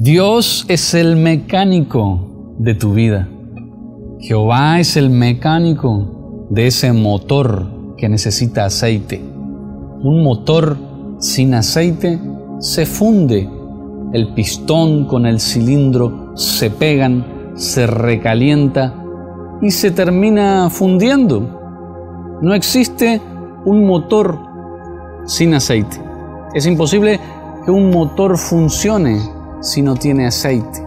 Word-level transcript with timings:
Dios 0.00 0.64
es 0.68 0.94
el 0.94 1.16
mecánico 1.16 2.54
de 2.56 2.76
tu 2.76 2.92
vida. 2.92 3.28
Jehová 4.20 4.78
es 4.78 4.96
el 4.96 5.10
mecánico 5.10 6.46
de 6.50 6.68
ese 6.68 6.92
motor 6.92 7.96
que 7.96 8.08
necesita 8.08 8.64
aceite. 8.64 9.20
Un 9.20 10.22
motor 10.22 10.76
sin 11.18 11.52
aceite 11.52 12.20
se 12.60 12.86
funde. 12.86 13.50
El 14.12 14.34
pistón 14.34 15.04
con 15.06 15.26
el 15.26 15.40
cilindro 15.40 16.30
se 16.36 16.70
pegan, 16.70 17.56
se 17.56 17.88
recalienta 17.88 18.94
y 19.60 19.72
se 19.72 19.90
termina 19.90 20.70
fundiendo. 20.70 22.38
No 22.40 22.54
existe 22.54 23.20
un 23.64 23.84
motor 23.84 24.38
sin 25.26 25.54
aceite. 25.54 26.00
Es 26.54 26.66
imposible 26.66 27.18
que 27.64 27.72
un 27.72 27.90
motor 27.90 28.38
funcione 28.38 29.36
si 29.60 29.82
no 29.82 29.94
tiene 29.94 30.26
aceite. 30.26 30.84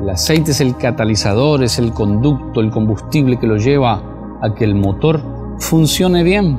El 0.00 0.10
aceite 0.10 0.52
es 0.52 0.60
el 0.60 0.76
catalizador, 0.76 1.62
es 1.62 1.78
el 1.78 1.92
conducto, 1.92 2.60
el 2.60 2.70
combustible 2.70 3.38
que 3.38 3.46
lo 3.46 3.56
lleva 3.56 4.00
a 4.40 4.54
que 4.54 4.64
el 4.64 4.74
motor 4.74 5.20
funcione 5.58 6.22
bien. 6.22 6.58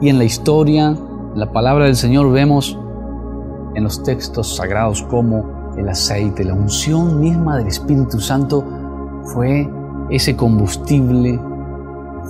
Y 0.00 0.08
en 0.08 0.18
la 0.18 0.24
historia, 0.24 0.96
la 1.34 1.50
palabra 1.52 1.86
del 1.86 1.96
Señor, 1.96 2.30
vemos 2.30 2.78
en 3.74 3.82
los 3.82 4.02
textos 4.02 4.56
sagrados 4.56 5.02
cómo 5.02 5.74
el 5.76 5.88
aceite, 5.88 6.44
la 6.44 6.54
unción 6.54 7.20
misma 7.20 7.58
del 7.58 7.66
Espíritu 7.66 8.20
Santo 8.20 8.64
fue 9.24 9.68
ese 10.10 10.36
combustible, 10.36 11.40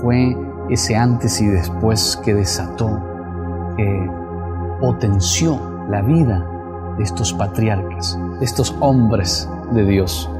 fue 0.00 0.36
ese 0.70 0.96
antes 0.96 1.40
y 1.40 1.46
después 1.46 2.18
que 2.24 2.34
desató, 2.34 2.98
que 3.76 4.10
potenció 4.80 5.60
la 5.90 6.00
vida 6.00 6.53
estos 6.98 7.32
patriarcas, 7.32 8.18
estos 8.40 8.74
hombres 8.80 9.48
de 9.72 9.84
Dios. 9.84 10.30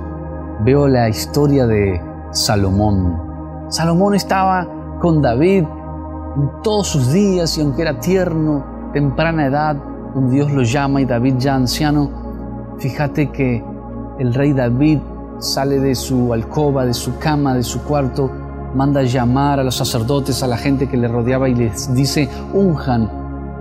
Veo 0.60 0.88
la 0.88 1.08
historia 1.08 1.66
de 1.66 2.01
Salomón. 2.30 3.66
Salomón 3.68 4.15
estaba 4.15 4.68
con 5.01 5.20
David 5.20 5.64
todos 6.62 6.88
sus 6.88 7.12
días 7.12 7.56
y 7.59 7.60
aunque 7.60 7.82
era 7.82 7.98
tierno, 7.98 8.64
temprana 8.92 9.46
edad, 9.46 9.76
un 10.14 10.30
Dios 10.30 10.52
lo 10.52 10.62
llama 10.62 11.01
y 11.01 11.04
David 11.04 11.34
ya 11.38 11.54
anciano, 11.54 12.10
fíjate 12.79 13.30
que 13.30 13.64
el 14.18 14.32
rey 14.32 14.52
David 14.52 15.01
sale 15.38 15.80
de 15.80 15.95
su 15.95 16.32
alcoba, 16.32 16.86
de 16.86 16.95
su 16.95 17.18
cama, 17.18 17.54
de 17.54 17.62
su 17.62 17.82
cuarto, 17.82 18.30
manda 18.74 19.02
llamar 19.02 19.60
a 19.60 19.64
los 19.64 19.76
sacerdotes, 19.76 20.42
a 20.42 20.46
la 20.46 20.57
gente 20.57 20.88
que 20.88 20.96
le 20.96 21.09
rodeaba 21.09 21.48
y 21.48 21.54
les 21.54 21.92
dice, 21.95 22.29
unjan 22.52 23.10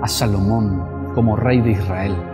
a 0.01 0.07
Salomón 0.07 0.83
como 1.15 1.35
rey 1.35 1.61
de 1.61 1.71
Israel. 1.71 2.32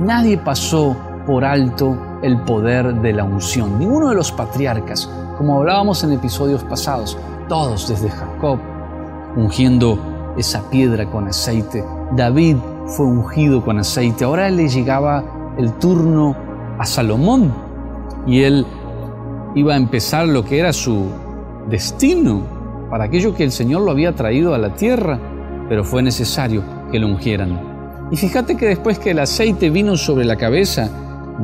Nadie 0.00 0.38
pasó 0.38 0.96
por 1.26 1.44
alto 1.44 1.94
el 2.22 2.40
poder 2.40 2.94
de 3.02 3.12
la 3.12 3.24
unción, 3.24 3.78
ninguno 3.78 4.08
de 4.08 4.14
los 4.14 4.32
patriarcas, 4.32 5.10
como 5.36 5.58
hablábamos 5.58 6.02
en 6.02 6.12
episodios 6.12 6.64
pasados, 6.64 7.18
todos 7.50 7.86
desde 7.86 8.08
Jacob, 8.08 8.58
ungiendo 9.36 9.98
esa 10.38 10.62
piedra 10.70 11.04
con 11.04 11.28
aceite. 11.28 11.84
David 12.16 12.56
fue 12.86 13.04
ungido 13.04 13.62
con 13.62 13.78
aceite. 13.78 14.24
Ahora 14.24 14.48
le 14.48 14.68
llegaba 14.68 15.22
el 15.58 15.70
turno 15.74 16.34
a 16.78 16.86
Salomón 16.86 17.52
y 18.26 18.40
él 18.42 18.66
iba 19.54 19.74
a 19.74 19.76
empezar 19.76 20.26
lo 20.26 20.46
que 20.46 20.60
era 20.60 20.72
su 20.72 21.08
destino 21.68 22.40
para 22.88 23.04
aquello 23.04 23.34
que 23.34 23.44
el 23.44 23.52
Señor 23.52 23.82
lo 23.82 23.90
había 23.90 24.14
traído 24.14 24.54
a 24.54 24.58
la 24.58 24.74
tierra, 24.74 25.18
pero 25.68 25.84
fue 25.84 26.02
necesario 26.02 26.62
que 26.90 26.98
lo 26.98 27.06
ungieran. 27.06 27.69
Y 28.10 28.16
fíjate 28.16 28.56
que 28.56 28.66
después 28.66 28.98
que 28.98 29.12
el 29.12 29.20
aceite 29.20 29.70
vino 29.70 29.96
sobre 29.96 30.24
la 30.24 30.36
cabeza 30.36 30.90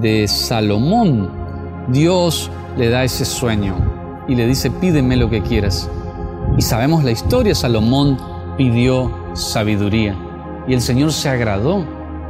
de 0.00 0.27
Salomón, 0.27 1.31
Dios 1.89 2.50
le 2.77 2.89
da 2.89 3.05
ese 3.05 3.25
sueño 3.25 3.77
y 4.27 4.34
le 4.34 4.47
dice, 4.47 4.70
pídeme 4.70 5.17
lo 5.17 5.31
que 5.31 5.42
quieras. 5.42 5.89
Y 6.59 6.62
sabemos 6.62 7.05
la 7.05 7.12
historia, 7.12 7.55
Salomón 7.55 8.19
pidió 8.56 9.12
sabiduría 9.34 10.16
y 10.66 10.75
el 10.75 10.81
Señor 10.81 11.12
se 11.12 11.28
agradó 11.28 11.84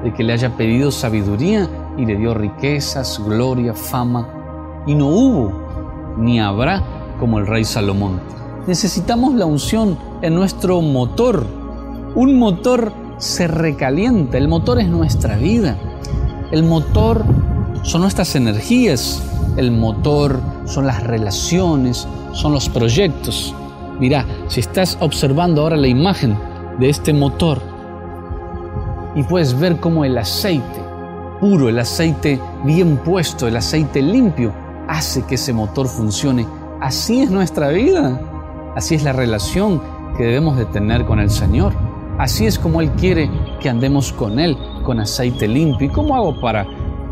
de 0.04 0.12
que 0.12 0.22
le 0.22 0.34
haya 0.34 0.54
pedido 0.56 0.90
sabiduría 0.90 1.68
y 1.96 2.04
le 2.04 2.16
dio 2.16 2.34
riquezas, 2.34 3.18
gloria, 3.24 3.72
fama. 3.72 4.28
Y 4.86 4.94
no 4.94 5.06
hubo 5.06 6.14
ni 6.18 6.40
habrá 6.40 6.82
como 7.18 7.38
el 7.38 7.46
rey 7.46 7.64
Salomón. 7.64 8.20
Necesitamos 8.66 9.34
la 9.34 9.46
unción 9.46 9.96
en 10.20 10.34
nuestro 10.34 10.82
motor, 10.82 11.46
un 12.14 12.38
motor 12.38 12.92
se 13.18 13.46
recalienta. 13.46 14.38
El 14.38 14.48
motor 14.48 14.80
es 14.80 14.88
nuestra 14.88 15.36
vida. 15.36 15.76
El 16.50 16.62
motor 16.62 17.24
son 17.82 18.02
nuestras 18.02 18.34
energías. 18.36 19.22
El 19.56 19.70
motor 19.70 20.40
son 20.66 20.86
las 20.86 21.02
relaciones, 21.02 22.06
son 22.32 22.52
los 22.52 22.68
proyectos. 22.68 23.54
Mira, 23.98 24.26
si 24.48 24.60
estás 24.60 24.98
observando 25.00 25.62
ahora 25.62 25.76
la 25.76 25.88
imagen 25.88 26.36
de 26.78 26.90
este 26.90 27.14
motor 27.14 27.58
y 29.14 29.22
puedes 29.22 29.58
ver 29.58 29.80
cómo 29.80 30.04
el 30.04 30.18
aceite 30.18 30.84
puro, 31.40 31.68
el 31.68 31.78
aceite 31.78 32.40
bien 32.64 32.98
puesto, 32.98 33.46
el 33.48 33.56
aceite 33.56 34.02
limpio, 34.02 34.52
hace 34.88 35.22
que 35.22 35.36
ese 35.36 35.52
motor 35.52 35.88
funcione. 35.88 36.46
Así 36.80 37.22
es 37.22 37.30
nuestra 37.30 37.68
vida. 37.68 38.20
Así 38.74 38.94
es 38.94 39.02
la 39.02 39.12
relación 39.12 39.80
que 40.16 40.24
debemos 40.24 40.58
de 40.58 40.66
tener 40.66 41.06
con 41.06 41.18
el 41.18 41.30
Señor. 41.30 41.85
Así 42.18 42.46
es 42.46 42.58
como 42.58 42.80
Él 42.80 42.90
quiere 42.92 43.30
que 43.60 43.68
andemos 43.68 44.12
con 44.12 44.38
Él, 44.38 44.56
con 44.84 45.00
aceite 45.00 45.46
limpio. 45.46 45.88
¿Y 45.88 45.90
cómo 45.90 46.16
hago 46.16 46.40
para, 46.40 46.66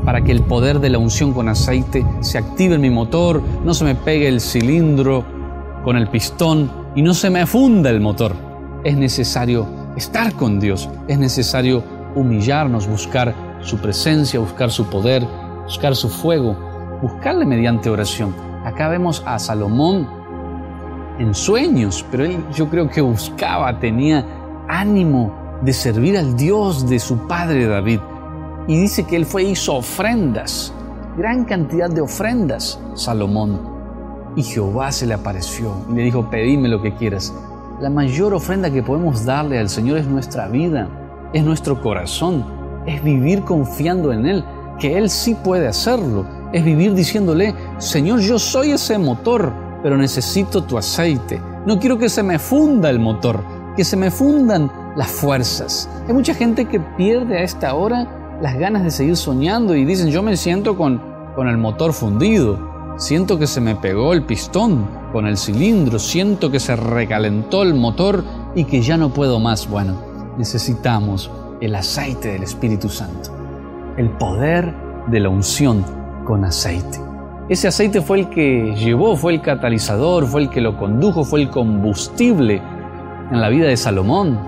para 0.05 0.23
que 0.23 0.33
el 0.33 0.43
poder 0.43 0.81
de 0.81 0.89
la 0.89 0.99
unción 0.99 1.33
con 1.33 1.49
aceite 1.49 2.07
se 2.21 2.39
active 2.39 2.77
en 2.77 2.81
mi 2.81 2.91
motor, 2.91 3.43
no 3.65 3.75
se 3.75 3.85
me 3.85 3.95
pegue 3.95 4.29
el 4.29 4.41
cilindro 4.41 5.25
con 5.85 5.97
el 5.97 6.09
pistón 6.09 6.71
y 6.95 7.03
no 7.03 7.13
se 7.13 7.29
me 7.29 7.45
funda 7.47 7.91
el 7.91 8.01
motor? 8.01 8.35
Es 8.83 8.97
necesario 8.97 9.67
estar 9.97 10.33
con 10.35 10.59
Dios, 10.59 10.89
es 11.07 11.19
necesario 11.19 11.83
humillarnos, 12.15 12.87
buscar 12.87 13.35
su 13.61 13.79
presencia, 13.79 14.41
buscar 14.41 14.71
su 14.71 14.87
poder, 14.87 15.27
buscar 15.65 15.95
su 15.95 16.09
fuego, 16.09 16.57
buscarle 17.03 17.45
mediante 17.45 17.91
oración. 17.91 18.35
Acá 18.65 18.89
vemos 18.89 19.23
a 19.27 19.39
Salomón 19.39 20.09
en 21.19 21.35
sueños, 21.35 22.05
pero 22.11 22.25
él 22.25 22.43
yo 22.55 22.69
creo 22.69 22.89
que 22.89 23.01
buscaba, 23.01 23.79
tenía 23.79 24.25
ánimo 24.69 25.33
de 25.63 25.73
servir 25.73 26.17
al 26.19 26.37
Dios 26.37 26.89
de 26.89 26.99
su 26.99 27.27
padre 27.27 27.67
David. 27.67 28.01
Y 28.67 28.81
dice 28.81 29.05
que 29.05 29.17
él 29.17 29.27
fue 29.27 29.45
hizo 29.45 29.77
ofrendas, 29.77 30.73
gran 31.17 31.45
cantidad 31.45 31.91
de 31.91 32.01
ofrendas, 32.01 32.81
Salomón. 32.95 33.61
Y 34.37 34.43
Jehová 34.43 34.91
se 34.91 35.07
le 35.07 35.15
apareció 35.15 35.73
y 35.91 35.95
le 35.95 36.03
dijo, 36.03 36.29
pedime 36.31 36.69
lo 36.69 36.83
que 36.83 36.95
quieras. 36.95 37.33
La 37.81 37.91
mayor 37.91 38.35
ofrenda 38.35 38.71
que 38.71 38.83
podemos 38.83 39.25
darle 39.25 39.59
al 39.59 39.69
Señor 39.69 39.99
es 39.99 40.07
nuestra 40.07 40.49
vida, 40.49 40.89
es 41.33 41.45
nuestro 41.45 41.83
corazón, 41.83 42.45
es 42.87 43.03
vivir 43.03 43.43
confiando 43.43 44.13
en 44.13 44.27
Él, 44.27 44.45
que 44.79 44.97
Él 44.99 45.11
sí 45.11 45.35
puede 45.35 45.69
hacerlo, 45.69 46.25
es 46.53 46.65
vivir 46.65 46.95
diciéndole, 46.95 47.55
Señor, 47.79 48.21
yo 48.21 48.39
soy 48.39 48.73
ese 48.73 48.99
motor, 48.99 49.53
pero 49.83 49.97
necesito 49.97 50.63
tu 50.63 50.79
aceite. 50.79 51.41
No 51.67 51.79
quiero 51.79 51.99
que 51.99 52.09
se 52.09 52.23
me 52.23 52.39
funda 52.39 52.91
el 52.91 52.99
motor, 52.99 53.41
que 53.77 53.85
se 53.85 53.97
me 53.97 54.11
fundan 54.11 54.71
las 54.97 55.09
fuerzas. 55.09 55.89
Hay 56.07 56.15
mucha 56.15 56.35
gente 56.35 56.67
que 56.67 56.81
pierde 56.81 57.39
a 57.39 57.43
esta 57.43 57.75
hora 57.75 58.39
las 58.41 58.57
ganas 58.57 58.85
de 58.85 58.91
seguir 58.91 59.17
soñando 59.17 59.75
y 59.75 59.85
dicen, 59.85 60.09
yo 60.09 60.23
me 60.23 60.37
siento 60.37 60.77
con, 60.77 61.01
con 61.35 61.49
el 61.49 61.59
motor 61.59 61.93
fundido, 61.93 62.95
siento 62.97 63.39
que 63.39 63.47
se 63.47 63.61
me 63.61 63.75
pegó 63.77 64.13
el 64.13 64.25
pistón 64.25 64.87
con 65.13 65.27
el 65.27 65.37
cilindro, 65.37 65.99
siento 65.99 66.51
que 66.51 66.61
se 66.61 66.77
recalentó 66.77 67.63
el 67.63 67.75
motor 67.75 68.25
y 68.55 68.65
que 68.65 68.83
ya 68.83 68.97
no 68.97 69.11
puedo 69.11 69.41
más. 69.41 69.69
Bueno, 69.69 69.97
necesitamos 70.39 71.31
el 71.61 71.75
aceite 71.75 72.33
del 72.33 72.43
Espíritu 72.43 72.89
Santo, 72.89 73.31
el 73.97 74.11
poder 74.11 74.75
de 75.09 75.21
la 75.21 75.29
unción 75.29 75.85
con 76.25 76.45
aceite. 76.45 77.01
Ese 77.49 77.69
aceite 77.69 78.01
fue 78.01 78.21
el 78.21 78.31
que 78.31 78.75
llevó, 78.75 79.17
fue 79.17 79.35
el 79.35 79.43
catalizador, 79.43 80.27
fue 80.27 80.43
el 80.43 80.51
que 80.51 80.63
lo 80.63 80.79
condujo, 80.79 81.25
fue 81.25 81.43
el 81.43 81.51
combustible 81.51 82.63
en 83.31 83.41
la 83.41 83.49
vida 83.49 83.67
de 83.67 83.77
Salomón. 83.77 84.39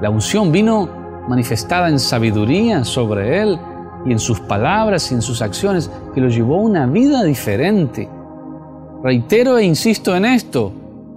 La 0.00 0.10
unción 0.10 0.52
vino 0.52 0.88
manifestada 1.28 1.88
en 1.88 1.98
sabiduría 1.98 2.84
sobre 2.84 3.42
él 3.42 3.58
y 4.06 4.12
en 4.12 4.18
sus 4.18 4.40
palabras 4.40 5.10
y 5.10 5.14
en 5.14 5.22
sus 5.22 5.42
acciones, 5.42 5.90
que 6.14 6.20
lo 6.20 6.28
llevó 6.28 6.56
a 6.56 6.62
una 6.62 6.86
vida 6.86 7.22
diferente. 7.24 8.08
Reitero 9.02 9.58
e 9.58 9.64
insisto 9.64 10.16
en 10.16 10.24
esto, 10.24 10.72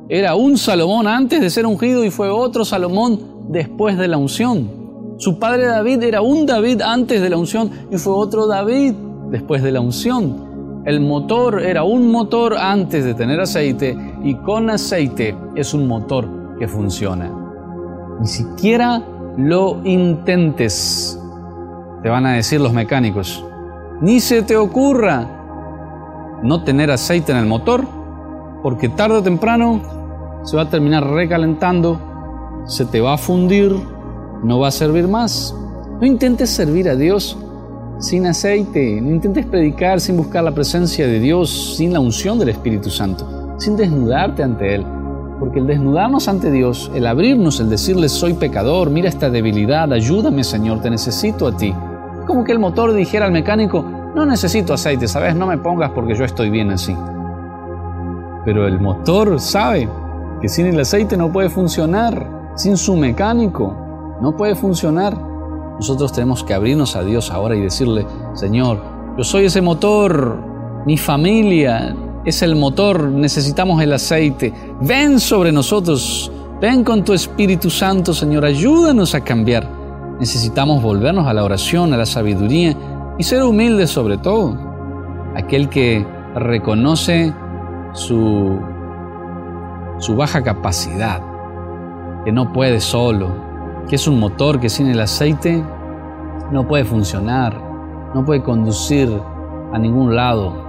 era 0.09 0.35
un 0.35 0.57
Salomón 0.57 1.07
antes 1.07 1.39
de 1.41 1.49
ser 1.49 1.65
ungido 1.65 2.03
y 2.03 2.09
fue 2.09 2.29
otro 2.29 2.65
Salomón 2.65 3.19
después 3.49 3.97
de 3.97 4.07
la 4.07 4.17
unción. 4.17 4.83
Su 5.17 5.39
padre 5.39 5.65
David 5.65 6.03
era 6.03 6.21
un 6.21 6.45
David 6.45 6.81
antes 6.81 7.21
de 7.21 7.29
la 7.29 7.37
unción 7.37 7.71
y 7.91 7.97
fue 7.97 8.13
otro 8.13 8.47
David 8.47 8.93
después 9.29 9.63
de 9.63 9.71
la 9.71 9.79
unción. 9.79 10.83
El 10.85 10.99
motor 10.99 11.61
era 11.61 11.83
un 11.83 12.11
motor 12.11 12.57
antes 12.57 13.05
de 13.05 13.13
tener 13.13 13.39
aceite 13.39 13.97
y 14.23 14.35
con 14.35 14.69
aceite 14.69 15.33
es 15.55 15.73
un 15.73 15.87
motor 15.87 16.42
que 16.63 16.67
funciona. 16.69 17.29
Ni 18.21 18.27
siquiera 18.27 19.03
lo 19.35 19.81
intentes, 19.83 21.19
te 22.01 22.07
van 22.07 22.25
a 22.25 22.33
decir 22.33 22.61
los 22.61 22.71
mecánicos. 22.71 23.43
Ni 23.99 24.21
se 24.21 24.43
te 24.43 24.55
ocurra 24.55 25.27
no 26.41 26.63
tener 26.63 26.89
aceite 26.89 27.33
en 27.33 27.39
el 27.39 27.47
motor, 27.47 27.85
porque 28.61 28.87
tarde 28.87 29.17
o 29.17 29.21
temprano 29.21 29.81
se 30.43 30.55
va 30.55 30.61
a 30.61 30.69
terminar 30.69 31.05
recalentando, 31.05 31.99
se 32.65 32.85
te 32.85 33.01
va 33.01 33.15
a 33.15 33.17
fundir, 33.17 33.75
no 34.41 34.59
va 34.59 34.69
a 34.69 34.71
servir 34.71 35.09
más. 35.09 35.53
No 35.99 36.07
intentes 36.07 36.49
servir 36.49 36.87
a 36.87 36.95
Dios 36.95 37.37
sin 37.99 38.25
aceite, 38.25 39.01
no 39.01 39.09
intentes 39.09 39.45
predicar 39.47 39.99
sin 39.99 40.15
buscar 40.15 40.45
la 40.45 40.55
presencia 40.55 41.07
de 41.07 41.19
Dios, 41.19 41.75
sin 41.75 41.91
la 41.91 41.99
unción 41.99 42.39
del 42.39 42.49
Espíritu 42.49 42.89
Santo, 42.89 43.57
sin 43.59 43.75
desnudarte 43.75 44.43
ante 44.43 44.75
Él. 44.75 45.02
Porque 45.43 45.59
el 45.59 45.67
desnudarnos 45.67 46.29
ante 46.29 46.49
Dios, 46.49 46.89
el 46.95 47.05
abrirnos, 47.05 47.59
el 47.59 47.69
decirle 47.69 48.07
soy 48.07 48.33
pecador, 48.33 48.89
mira 48.89 49.09
esta 49.09 49.29
debilidad, 49.29 49.91
ayúdame 49.91 50.41
Señor, 50.41 50.79
te 50.79 50.89
necesito 50.89 51.47
a 51.47 51.57
ti. 51.57 51.75
Como 52.25 52.45
que 52.45 52.53
el 52.53 52.59
motor 52.59 52.93
dijera 52.93 53.25
al 53.25 53.33
mecánico, 53.33 53.83
no 54.15 54.25
necesito 54.25 54.73
aceite, 54.73 55.05
¿sabes? 55.05 55.35
No 55.35 55.45
me 55.45 55.57
pongas 55.57 55.91
porque 55.91 56.15
yo 56.15 56.23
estoy 56.23 56.49
bien 56.49 56.71
así. 56.71 56.95
Pero 58.45 58.65
el 58.69 58.79
motor 58.79 59.37
sabe 59.41 59.89
que 60.39 60.47
sin 60.47 60.67
el 60.67 60.79
aceite 60.79 61.17
no 61.17 61.29
puede 61.29 61.49
funcionar, 61.49 62.25
sin 62.55 62.77
su 62.77 62.95
mecánico 62.95 63.75
no 64.21 64.37
puede 64.37 64.55
funcionar. 64.55 65.13
Nosotros 65.75 66.13
tenemos 66.13 66.41
que 66.45 66.53
abrirnos 66.53 66.95
a 66.95 67.03
Dios 67.03 67.29
ahora 67.31 67.57
y 67.57 67.59
decirle, 67.59 68.07
Señor, 68.31 68.79
yo 69.17 69.25
soy 69.25 69.47
ese 69.47 69.61
motor, 69.61 70.37
mi 70.85 70.97
familia 70.97 71.93
es 72.25 72.41
el 72.41 72.55
motor, 72.55 73.03
necesitamos 73.09 73.81
el 73.81 73.93
aceite. 73.93 74.53
Ven 74.81 75.19
sobre 75.19 75.51
nosotros, 75.51 76.31
ven 76.61 76.83
con 76.83 77.03
tu 77.03 77.13
Espíritu 77.13 77.69
Santo, 77.69 78.13
Señor, 78.13 78.45
ayúdanos 78.45 79.13
a 79.15 79.21
cambiar. 79.21 79.69
Necesitamos 80.19 80.81
volvernos 80.81 81.27
a 81.27 81.33
la 81.33 81.43
oración, 81.43 81.93
a 81.93 81.97
la 81.97 82.05
sabiduría 82.05 82.75
y 83.17 83.23
ser 83.23 83.43
humildes 83.43 83.89
sobre 83.89 84.17
todo. 84.17 84.57
Aquel 85.35 85.69
que 85.69 86.05
reconoce 86.35 87.33
su, 87.93 88.59
su 89.99 90.15
baja 90.15 90.43
capacidad, 90.43 91.21
que 92.23 92.31
no 92.31 92.53
puede 92.53 92.79
solo, 92.79 93.35
que 93.89 93.95
es 93.95 94.07
un 94.07 94.19
motor 94.19 94.59
que 94.59 94.69
sin 94.69 94.87
el 94.87 95.01
aceite 95.01 95.63
no 96.51 96.67
puede 96.67 96.85
funcionar, 96.85 97.59
no 98.13 98.23
puede 98.23 98.43
conducir 98.43 99.09
a 99.73 99.79
ningún 99.79 100.15
lado. 100.15 100.62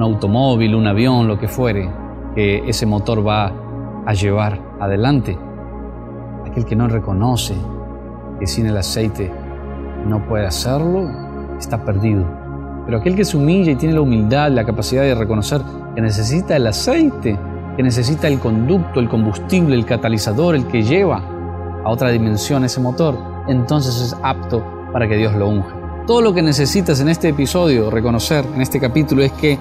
Un 0.00 0.14
automóvil, 0.14 0.74
un 0.74 0.86
avión, 0.86 1.28
lo 1.28 1.38
que 1.38 1.46
fuere, 1.46 1.86
que 2.34 2.66
ese 2.66 2.86
motor 2.86 3.26
va 3.26 3.52
a 4.06 4.14
llevar 4.14 4.58
adelante. 4.80 5.36
Aquel 6.48 6.64
que 6.64 6.74
no 6.74 6.88
reconoce 6.88 7.54
que 8.38 8.46
sin 8.46 8.64
el 8.64 8.78
aceite 8.78 9.30
no 10.06 10.26
puede 10.26 10.46
hacerlo, 10.46 11.06
está 11.58 11.84
perdido. 11.84 12.24
Pero 12.86 12.96
aquel 12.96 13.14
que 13.14 13.26
se 13.26 13.36
humilla 13.36 13.72
y 13.72 13.76
tiene 13.76 13.94
la 13.94 14.00
humildad, 14.00 14.50
la 14.52 14.64
capacidad 14.64 15.02
de 15.02 15.14
reconocer 15.14 15.60
que 15.94 16.00
necesita 16.00 16.56
el 16.56 16.66
aceite, 16.66 17.38
que 17.76 17.82
necesita 17.82 18.26
el 18.26 18.38
conducto, 18.38 19.00
el 19.00 19.08
combustible, 19.10 19.76
el 19.76 19.84
catalizador, 19.84 20.54
el 20.54 20.66
que 20.66 20.82
lleva 20.82 21.20
a 21.84 21.90
otra 21.90 22.08
dimensión 22.08 22.64
ese 22.64 22.80
motor, 22.80 23.18
entonces 23.48 24.00
es 24.00 24.16
apto 24.22 24.64
para 24.94 25.06
que 25.06 25.18
Dios 25.18 25.34
lo 25.34 25.46
unja. 25.46 25.76
Todo 26.06 26.22
lo 26.22 26.32
que 26.32 26.40
necesitas 26.40 27.02
en 27.02 27.10
este 27.10 27.28
episodio 27.28 27.90
reconocer, 27.90 28.46
en 28.54 28.62
este 28.62 28.80
capítulo, 28.80 29.22
es 29.22 29.32
que 29.32 29.58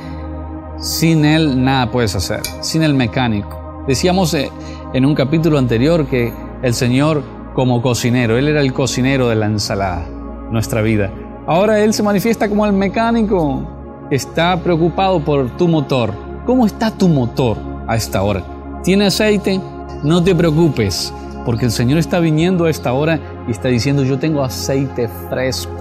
sin 0.80 1.26
Él 1.26 1.64
nada 1.64 1.92
puedes 1.92 2.16
hacer, 2.16 2.42
sin 2.62 2.84
el 2.84 2.94
mecánico. 2.94 3.84
Decíamos 3.88 4.34
eh, 4.34 4.50
en 4.94 5.06
un 5.06 5.14
capítulo 5.14 5.58
anterior 5.58 6.08
que 6.08 6.34
el 6.62 6.74
Señor 6.74 7.24
como 7.54 7.81
cocinero, 7.81 8.38
Él 8.38 8.48
era 8.48 8.62
el 8.62 8.74
cocinero 8.74 9.28
de 9.28 9.36
la 9.36 9.48
ensalada, 9.48 10.06
nuestra 10.52 10.81
vida. 10.81 11.12
Ahora 11.46 11.80
Él 11.80 11.94
se 11.94 12.04
manifiesta 12.04 12.48
como 12.48 12.66
el 12.66 12.74
mecánico, 12.74 13.68
está 14.10 14.58
preocupado 14.58 15.20
por 15.24 15.50
tu 15.58 15.68
motor. 15.68 16.14
¿Cómo 16.46 16.66
está 16.66 16.92
tu 16.92 17.08
motor 17.08 17.58
a 17.88 17.96
esta 17.96 18.22
hora? 18.24 18.44
¿Tiene 18.84 19.08
aceite? 19.08 19.60
No 20.04 20.24
te 20.24 20.34
preocupes, 20.34 21.14
porque 21.46 21.66
el 21.66 21.72
Señor 21.72 22.00
está 22.00 22.20
viniendo 22.20 22.66
a 22.66 22.70
esta 22.70 22.94
hora 22.94 23.20
y 23.48 23.52
está 23.52 23.68
diciendo, 23.68 24.04
yo 24.04 24.18
tengo 24.18 24.44
aceite 24.44 25.10
fresco, 25.30 25.74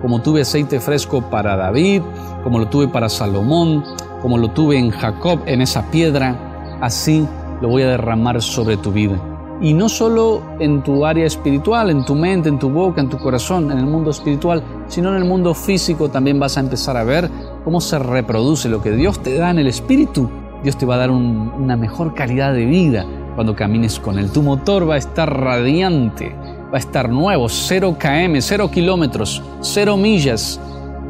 como 0.00 0.22
tuve 0.22 0.42
aceite 0.42 0.78
fresco 0.78 1.22
para 1.22 1.56
David, 1.56 2.02
como 2.44 2.58
lo 2.58 2.68
tuve 2.68 2.88
para 2.88 3.08
Salomón, 3.08 3.82
como 4.24 4.38
lo 4.38 4.48
tuve 4.52 4.78
en 4.78 4.90
Jacob, 4.90 5.40
en 5.44 5.60
esa 5.60 5.90
piedra, 5.90 6.78
así 6.80 7.28
lo 7.60 7.68
voy 7.68 7.82
a 7.82 7.88
derramar 7.88 8.40
sobre 8.40 8.78
tu 8.78 8.90
vida. 8.90 9.20
Y 9.60 9.74
no 9.74 9.90
solo 9.90 10.40
en 10.60 10.82
tu 10.82 11.04
área 11.04 11.26
espiritual, 11.26 11.90
en 11.90 12.06
tu 12.06 12.14
mente, 12.14 12.48
en 12.48 12.58
tu 12.58 12.70
boca, 12.70 13.02
en 13.02 13.10
tu 13.10 13.18
corazón, 13.18 13.70
en 13.70 13.76
el 13.76 13.84
mundo 13.84 14.10
espiritual, 14.10 14.62
sino 14.88 15.10
en 15.10 15.16
el 15.16 15.26
mundo 15.26 15.52
físico 15.52 16.08
también 16.08 16.40
vas 16.40 16.56
a 16.56 16.60
empezar 16.60 16.96
a 16.96 17.04
ver 17.04 17.28
cómo 17.64 17.82
se 17.82 17.98
reproduce 17.98 18.70
lo 18.70 18.80
que 18.80 18.92
Dios 18.92 19.22
te 19.22 19.36
da 19.36 19.50
en 19.50 19.58
el 19.58 19.66
espíritu. 19.66 20.30
Dios 20.62 20.78
te 20.78 20.86
va 20.86 20.94
a 20.94 20.98
dar 21.00 21.10
una 21.10 21.76
mejor 21.76 22.14
calidad 22.14 22.54
de 22.54 22.64
vida 22.64 23.04
cuando 23.34 23.54
camines 23.54 24.00
con 24.00 24.18
él. 24.18 24.30
Tu 24.30 24.40
motor 24.40 24.88
va 24.88 24.94
a 24.94 24.98
estar 24.98 25.38
radiante, 25.38 26.34
va 26.72 26.76
a 26.76 26.80
estar 26.80 27.10
nuevo, 27.10 27.50
0 27.50 27.98
km, 28.00 28.40
0 28.40 28.70
kilómetros, 28.70 29.42
0 29.60 29.98
millas. 29.98 30.58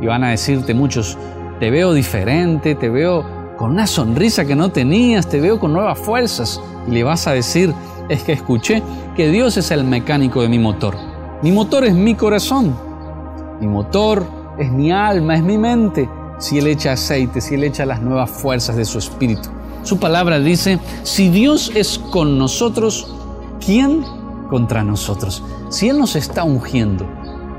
Y 0.03 0.07
van 0.07 0.25
a 0.25 0.31
decirte 0.31 0.75
muchos, 0.75 1.17
te 1.65 1.71
veo 1.71 1.95
diferente, 1.95 2.75
te 2.75 2.91
veo 2.91 3.25
con 3.57 3.71
una 3.71 3.87
sonrisa 3.87 4.45
que 4.45 4.55
no 4.55 4.71
tenías, 4.71 5.27
te 5.31 5.41
veo 5.41 5.59
con 5.59 5.73
nuevas 5.73 5.99
fuerzas. 5.99 6.61
Y 6.87 6.91
le 6.91 7.05
vas 7.05 7.27
a 7.27 7.33
decir, 7.33 7.73
es 8.11 8.23
que 8.23 8.33
escuché 8.33 8.83
que 9.17 9.31
Dios 9.31 9.57
es 9.57 9.71
el 9.71 9.83
mecánico 9.83 10.43
de 10.43 10.51
mi 10.51 10.59
motor. 10.59 10.95
Mi 11.41 11.53
motor 11.53 11.87
es 11.87 11.95
mi 11.95 12.17
corazón. 12.17 12.77
Mi 13.63 13.67
motor 13.67 14.27
es 14.59 14.71
mi 14.71 14.93
alma, 14.93 15.37
es 15.37 15.43
mi 15.43 15.57
mente. 15.57 16.07
Si 16.39 16.59
Él 16.59 16.67
echa 16.67 16.93
aceite, 16.93 17.41
si 17.41 17.55
Él 17.55 17.65
echa 17.65 17.87
las 17.87 18.03
nuevas 18.03 18.29
fuerzas 18.29 18.77
de 18.77 18.85
su 18.85 18.99
espíritu. 18.99 19.49
Su 19.85 19.99
palabra 19.99 20.41
dice, 20.41 20.79
si 21.03 21.31
Dios 21.31 21.73
es 21.75 21.99
con 21.99 22.37
nosotros, 22.37 23.11
¿quién 23.65 24.05
contra 24.51 24.85
nosotros? 24.85 25.43
Si 25.71 25.89
Él 25.89 25.97
nos 25.97 26.15
está 26.15 26.45
ungiendo, 26.45 27.07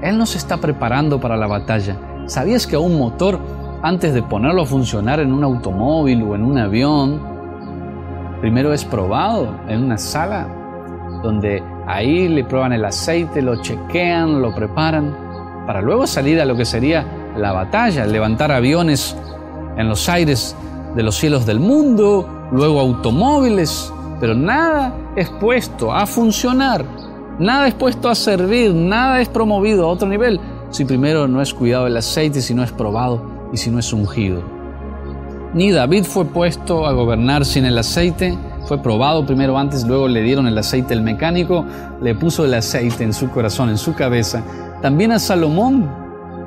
Él 0.04 0.20
nos 0.20 0.36
está 0.36 0.58
preparando 0.58 1.20
para 1.20 1.38
la 1.38 1.48
batalla. 1.48 2.00
¿Sabías 2.28 2.68
que 2.68 2.76
a 2.76 2.80
un 2.80 3.00
motor, 3.00 3.40
antes 3.82 4.14
de 4.14 4.24
ponerlo 4.24 4.64
a 4.64 4.66
funcionar 4.66 5.20
en 5.20 5.32
un 5.32 5.44
automóvil 5.44 6.24
o 6.24 6.36
en 6.36 6.44
un 6.44 6.58
avión, 6.58 7.22
primero 8.42 8.74
es 8.74 8.84
probado 8.86 9.56
en 9.68 9.84
una 9.84 9.98
sala 9.98 10.48
donde 11.24 11.64
ahí 11.88 12.28
le 12.28 12.44
prueban 12.44 12.74
el 12.74 12.86
aceite, 12.86 13.42
lo 13.42 13.62
chequean, 13.62 14.42
lo 14.42 14.54
preparan, 14.54 15.16
para 15.66 15.82
luego 15.82 16.06
salir 16.08 16.40
a 16.40 16.46
lo 16.46 16.56
que 16.56 16.66
sería 16.66 17.06
la 17.38 17.52
batalla, 17.52 18.06
levantar 18.06 18.52
aviones 18.52 19.16
en 19.78 19.90
los 19.90 20.08
aires 20.10 20.56
de 20.96 21.04
los 21.04 21.16
cielos 21.16 21.46
del 21.46 21.60
mundo, 21.60 22.28
luego 22.52 22.80
automóviles, 22.80 23.92
pero 24.20 24.34
nada 24.34 24.94
es 25.16 25.30
puesto 25.30 25.94
a 25.94 26.06
funcionar, 26.06 26.86
nada 27.40 27.68
es 27.68 27.74
puesto 27.74 28.10
a 28.10 28.16
servir, 28.16 28.74
nada 28.74 29.20
es 29.22 29.30
promovido 29.30 29.86
a 29.86 29.90
otro 29.90 30.08
nivel 30.08 30.40
si 30.70 30.86
primero 30.86 31.28
no 31.28 31.42
es 31.42 31.54
cuidado 31.54 31.88
el 31.88 31.98
aceite, 31.98 32.42
si 32.42 32.54
no 32.54 32.64
es 32.64 32.72
probado 32.72 33.35
y 33.52 33.58
si 33.58 33.70
no 33.70 33.80
es 33.80 33.92
ungido. 33.94 34.44
Ni 35.54 35.72
David 35.72 36.04
fue 36.04 36.26
puesto 36.26 36.86
a 36.86 36.92
gobernar 36.92 37.46
sin 37.46 37.66
el 37.66 37.78
aceite, 37.78 38.38
fue 38.68 38.82
probado 38.82 39.26
primero 39.26 39.58
antes, 39.58 39.86
luego 39.86 40.08
le 40.08 40.22
dieron 40.22 40.48
el 40.48 40.58
aceite 40.58 40.94
el 40.94 41.02
mecánico, 41.02 41.64
le 42.02 42.14
puso 42.14 42.44
el 42.44 42.54
aceite 42.54 43.04
en 43.04 43.14
su 43.14 43.30
corazón, 43.30 43.70
en 43.70 43.78
su 43.78 43.94
cabeza. 43.94 44.44
También 44.82 45.12
a 45.12 45.20
Salomón 45.20 45.90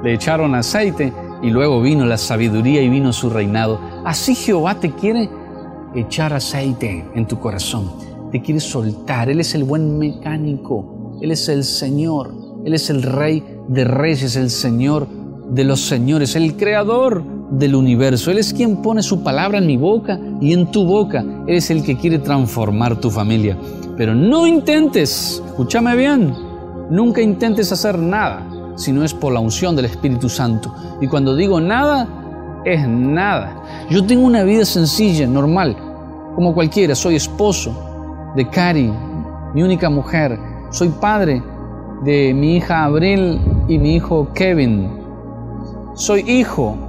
le 0.02 0.14
echaron 0.14 0.54
aceite 0.54 1.12
y 1.42 1.50
luego 1.50 1.80
vino 1.80 2.04
la 2.04 2.18
sabiduría 2.18 2.82
y 2.82 2.88
vino 2.88 3.12
su 3.12 3.30
reinado. 3.30 3.80
Así 4.04 4.34
Jehová 4.34 4.74
te 4.74 4.90
quiere 4.90 5.30
echar 5.94 6.32
aceite 6.32 7.08
en 7.14 7.26
tu 7.26 7.38
corazón, 7.38 7.90
te 8.30 8.42
quiere 8.42 8.60
soltar. 8.60 9.30
Él 9.30 9.40
es 9.40 9.54
el 9.54 9.64
buen 9.64 9.98
mecánico, 9.98 11.18
Él 11.22 11.30
es 11.30 11.48
el 11.48 11.64
Señor, 11.64 12.34
Él 12.64 12.74
es 12.74 12.90
el 12.90 13.02
Rey 13.02 13.42
de 13.68 13.84
Reyes, 13.84 14.36
el 14.36 14.50
Señor 14.50 15.06
de 15.50 15.64
los 15.64 15.80
Señores, 15.80 16.36
el 16.36 16.56
Creador 16.56 17.22
del 17.50 17.74
universo. 17.74 18.30
Él 18.30 18.38
es 18.38 18.52
quien 18.52 18.82
pone 18.82 19.02
su 19.02 19.22
palabra 19.22 19.58
en 19.58 19.66
mi 19.66 19.76
boca 19.76 20.18
y 20.40 20.52
en 20.52 20.70
tu 20.70 20.84
boca. 20.84 21.24
Él 21.46 21.56
es 21.56 21.70
el 21.70 21.82
que 21.82 21.96
quiere 21.96 22.18
transformar 22.18 22.96
tu 22.96 23.10
familia. 23.10 23.56
Pero 23.96 24.14
no 24.14 24.46
intentes, 24.46 25.42
escúchame 25.46 25.96
bien, 25.96 26.34
nunca 26.90 27.20
intentes 27.20 27.72
hacer 27.72 27.98
nada 27.98 28.46
si 28.76 28.92
no 28.92 29.02
es 29.02 29.12
por 29.12 29.32
la 29.32 29.40
unción 29.40 29.74
del 29.74 29.86
Espíritu 29.86 30.28
Santo. 30.28 30.72
Y 31.00 31.08
cuando 31.08 31.34
digo 31.34 31.60
nada, 31.60 32.06
es 32.64 32.86
nada. 32.86 33.60
Yo 33.90 34.04
tengo 34.04 34.24
una 34.24 34.44
vida 34.44 34.64
sencilla, 34.64 35.26
normal, 35.26 35.76
como 36.34 36.54
cualquiera. 36.54 36.94
Soy 36.94 37.16
esposo 37.16 38.32
de 38.36 38.48
Cari, 38.48 38.92
mi 39.54 39.62
única 39.62 39.90
mujer. 39.90 40.38
Soy 40.70 40.90
padre 41.00 41.42
de 42.04 42.32
mi 42.34 42.56
hija 42.56 42.84
Abril 42.84 43.40
y 43.66 43.78
mi 43.78 43.96
hijo 43.96 44.28
Kevin. 44.34 44.97
Soy 45.98 46.20
hijo 46.20 46.88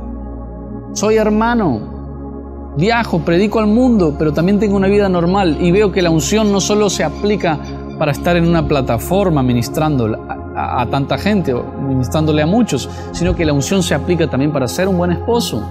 soy 0.93 1.17
hermano, 1.17 2.73
viajo, 2.75 3.19
predico 3.19 3.59
al 3.59 3.67
mundo, 3.67 4.15
pero 4.17 4.33
también 4.33 4.59
tengo 4.59 4.75
una 4.75 4.87
vida 4.87 5.07
normal 5.07 5.57
y 5.61 5.71
veo 5.71 5.91
que 5.91 6.01
la 6.01 6.09
unción 6.09 6.51
no 6.51 6.59
solo 6.59 6.89
se 6.89 7.03
aplica 7.03 7.59
para 7.99 8.11
estar 8.11 8.35
en 8.35 8.47
una 8.47 8.67
plataforma 8.67 9.43
ministrando 9.43 10.17
a, 10.55 10.85
tanta 10.89 11.17
gente, 11.17 11.53
ministrándole 11.87 12.41
a 12.41 12.47
muchos, 12.47 12.89
sino 13.11 13.35
que 13.35 13.45
la 13.45 13.53
unción 13.53 13.83
se 13.83 13.93
aplica 13.93 14.27
también 14.29 14.51
para 14.51 14.67
ser 14.67 14.87
un 14.87 14.97
buen 14.97 15.11
esposo, 15.11 15.63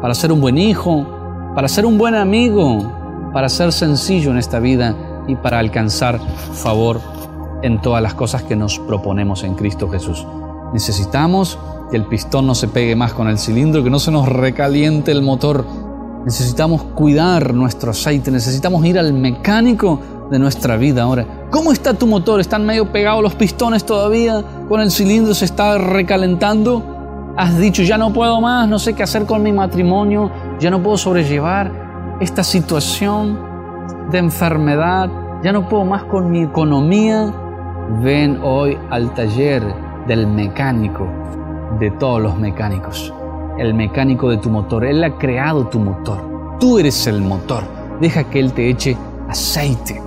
para 0.00 0.14
ser 0.14 0.30
un 0.30 0.40
buen 0.40 0.58
hijo, 0.58 1.06
para 1.54 1.68
ser 1.68 1.86
un 1.86 1.96
buen 1.96 2.14
amigo, 2.14 3.30
para 3.32 3.48
ser 3.48 3.72
sencillo 3.72 4.30
en 4.30 4.36
esta 4.36 4.60
vida 4.60 4.94
y 5.26 5.36
para 5.36 5.58
alcanzar 5.58 6.20
favor 6.52 7.00
en 7.62 7.80
todas 7.80 8.02
las 8.02 8.14
cosas 8.14 8.42
que 8.42 8.56
nos 8.56 8.78
proponemos 8.78 9.42
en 9.42 9.54
Cristo 9.54 9.88
Jesús. 9.88 10.26
Necesitamos 10.72 11.58
que 11.90 11.96
el 11.96 12.04
pistón 12.04 12.46
no 12.46 12.54
se 12.54 12.68
pegue 12.68 12.96
más 12.96 13.12
con 13.12 13.28
el 13.28 13.38
cilindro, 13.38 13.82
que 13.82 13.90
no 13.90 13.98
se 13.98 14.10
nos 14.10 14.28
recaliente 14.28 15.12
el 15.12 15.22
motor. 15.22 15.64
Necesitamos 16.24 16.82
cuidar 16.82 17.54
nuestro 17.54 17.92
aceite, 17.92 18.30
necesitamos 18.30 18.84
ir 18.84 18.98
al 18.98 19.12
mecánico 19.12 20.00
de 20.30 20.38
nuestra 20.38 20.76
vida 20.76 21.02
ahora. 21.02 21.46
¿Cómo 21.50 21.72
está 21.72 21.94
tu 21.94 22.06
motor? 22.06 22.40
¿Están 22.40 22.66
medio 22.66 22.90
pegados 22.90 23.22
los 23.22 23.34
pistones 23.34 23.84
todavía? 23.84 24.44
¿Con 24.68 24.80
el 24.80 24.90
cilindro 24.90 25.34
se 25.34 25.44
está 25.44 25.78
recalentando? 25.78 27.34
¿Has 27.36 27.58
dicho, 27.58 27.82
ya 27.82 27.98
no 27.98 28.12
puedo 28.12 28.40
más, 28.40 28.66
no 28.68 28.78
sé 28.78 28.94
qué 28.94 29.02
hacer 29.02 29.26
con 29.26 29.42
mi 29.42 29.52
matrimonio, 29.52 30.30
ya 30.58 30.70
no 30.70 30.82
puedo 30.82 30.96
sobrellevar 30.96 32.16
esta 32.20 32.42
situación 32.42 33.38
de 34.10 34.18
enfermedad, 34.18 35.10
ya 35.44 35.52
no 35.52 35.68
puedo 35.68 35.84
más 35.84 36.04
con 36.04 36.30
mi 36.30 36.42
economía? 36.42 37.32
Ven 38.02 38.40
hoy 38.42 38.78
al 38.90 39.12
taller 39.14 39.62
del 40.08 40.26
mecánico, 40.26 41.06
de 41.78 41.90
todos 41.92 42.20
los 42.22 42.38
mecánicos, 42.38 43.12
el 43.58 43.74
mecánico 43.74 44.30
de 44.30 44.38
tu 44.38 44.50
motor. 44.50 44.84
Él 44.84 45.02
ha 45.04 45.16
creado 45.18 45.66
tu 45.66 45.78
motor. 45.78 46.56
Tú 46.58 46.78
eres 46.78 47.06
el 47.06 47.20
motor. 47.20 47.62
Deja 48.00 48.24
que 48.24 48.40
Él 48.40 48.52
te 48.52 48.70
eche 48.70 48.96
aceite. 49.28 50.00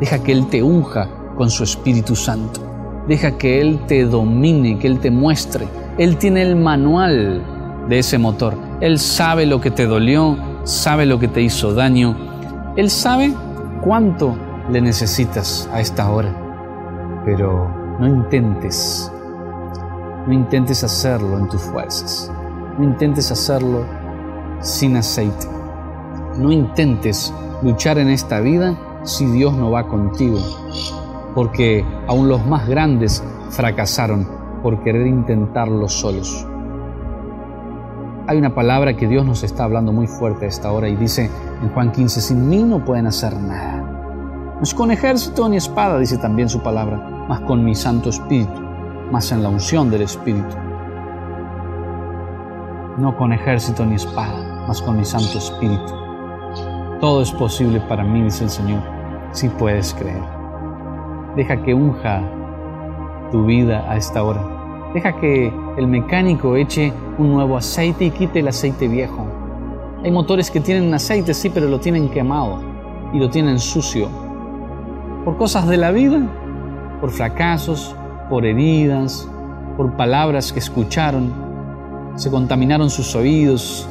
Deja 0.00 0.22
que 0.22 0.32
Él 0.32 0.46
te 0.48 0.62
unja 0.62 1.08
con 1.36 1.50
su 1.50 1.64
Espíritu 1.64 2.14
Santo. 2.14 2.60
Deja 3.08 3.32
que 3.32 3.60
Él 3.60 3.80
te 3.86 4.04
domine, 4.04 4.78
que 4.78 4.86
Él 4.86 5.00
te 5.00 5.10
muestre. 5.10 5.66
Él 5.98 6.16
tiene 6.16 6.42
el 6.42 6.56
manual 6.56 7.42
de 7.88 7.98
ese 7.98 8.18
motor. 8.18 8.54
Él 8.80 8.98
sabe 8.98 9.46
lo 9.46 9.60
que 9.60 9.70
te 9.70 9.86
dolió, 9.86 10.36
sabe 10.64 11.06
lo 11.06 11.18
que 11.18 11.28
te 11.28 11.40
hizo 11.40 11.74
daño. 11.74 12.16
Él 12.76 12.90
sabe 12.90 13.32
cuánto 13.82 14.36
le 14.70 14.80
necesitas 14.80 15.68
a 15.72 15.80
esta 15.80 16.10
hora. 16.10 16.34
Pero 17.24 17.70
no 17.98 18.06
intentes 18.06 19.10
no 20.26 20.32
intentes 20.32 20.82
hacerlo 20.82 21.38
en 21.38 21.48
tus 21.48 21.62
fuerzas. 21.62 22.32
No 22.78 22.84
intentes 22.84 23.30
hacerlo 23.30 23.84
sin 24.60 24.96
aceite. 24.96 25.46
No 26.36 26.50
intentes 26.50 27.32
luchar 27.62 27.98
en 27.98 28.08
esta 28.08 28.40
vida 28.40 28.76
si 29.04 29.24
Dios 29.26 29.54
no 29.54 29.70
va 29.70 29.86
contigo. 29.86 30.38
Porque 31.34 31.84
aún 32.08 32.28
los 32.28 32.44
más 32.44 32.66
grandes 32.66 33.22
fracasaron 33.50 34.28
por 34.62 34.82
querer 34.82 35.06
intentarlo 35.06 35.88
solos. 35.88 36.46
Hay 38.26 38.38
una 38.38 38.52
palabra 38.52 38.96
que 38.96 39.06
Dios 39.06 39.24
nos 39.24 39.44
está 39.44 39.62
hablando 39.62 39.92
muy 39.92 40.08
fuerte 40.08 40.46
a 40.46 40.48
esta 40.48 40.72
hora 40.72 40.88
y 40.88 40.96
dice 40.96 41.30
en 41.62 41.68
Juan 41.68 41.92
15, 41.92 42.20
sin 42.20 42.48
mí 42.48 42.64
no 42.64 42.84
pueden 42.84 43.06
hacer 43.06 43.36
nada. 43.36 44.56
No 44.56 44.62
es 44.62 44.74
con 44.74 44.90
ejército 44.90 45.48
ni 45.48 45.58
espada, 45.58 45.98
dice 46.00 46.18
también 46.18 46.48
su 46.48 46.60
palabra, 46.60 47.26
mas 47.28 47.42
con 47.42 47.64
mi 47.64 47.76
Santo 47.76 48.10
Espíritu 48.10 48.65
más 49.10 49.30
en 49.32 49.42
la 49.42 49.48
unción 49.48 49.90
del 49.90 50.02
Espíritu. 50.02 50.56
No 52.98 53.16
con 53.16 53.32
ejército 53.32 53.84
ni 53.84 53.94
espada, 53.94 54.64
mas 54.66 54.82
con 54.82 54.96
mi 54.96 55.04
Santo 55.04 55.38
Espíritu. 55.38 55.92
Todo 57.00 57.22
es 57.22 57.30
posible 57.30 57.80
para 57.80 58.02
mí, 58.02 58.22
dice 58.22 58.44
el 58.44 58.50
Señor, 58.50 58.82
si 59.32 59.48
puedes 59.48 59.92
creer. 59.94 60.22
Deja 61.36 61.62
que 61.62 61.74
unja 61.74 62.22
tu 63.30 63.44
vida 63.44 63.84
a 63.90 63.96
esta 63.96 64.22
hora. 64.22 64.42
Deja 64.94 65.14
que 65.20 65.52
el 65.76 65.86
mecánico 65.86 66.56
eche 66.56 66.92
un 67.18 67.34
nuevo 67.34 67.58
aceite 67.58 68.06
y 68.06 68.10
quite 68.10 68.40
el 68.40 68.48
aceite 68.48 68.88
viejo. 68.88 69.26
Hay 70.02 70.10
motores 70.10 70.50
que 70.50 70.60
tienen 70.60 70.92
aceite, 70.94 71.34
sí, 71.34 71.50
pero 71.50 71.68
lo 71.68 71.78
tienen 71.80 72.08
quemado 72.08 72.60
y 73.12 73.18
lo 73.18 73.28
tienen 73.28 73.58
sucio. 73.58 74.08
Por 75.24 75.36
cosas 75.36 75.68
de 75.68 75.76
la 75.76 75.90
vida, 75.90 76.20
por 77.00 77.10
fracasos, 77.10 77.94
por 78.28 78.44
heridas, 78.44 79.28
por 79.76 79.96
palabras 79.96 80.52
que 80.52 80.58
escucharon. 80.58 81.32
Se 82.16 82.30
contaminaron 82.30 82.90
sus 82.90 83.14
oídos, 83.14 83.86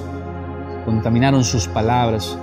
contaminaron 0.85 1.43
sus 1.43 1.67
palabras. 1.67 2.37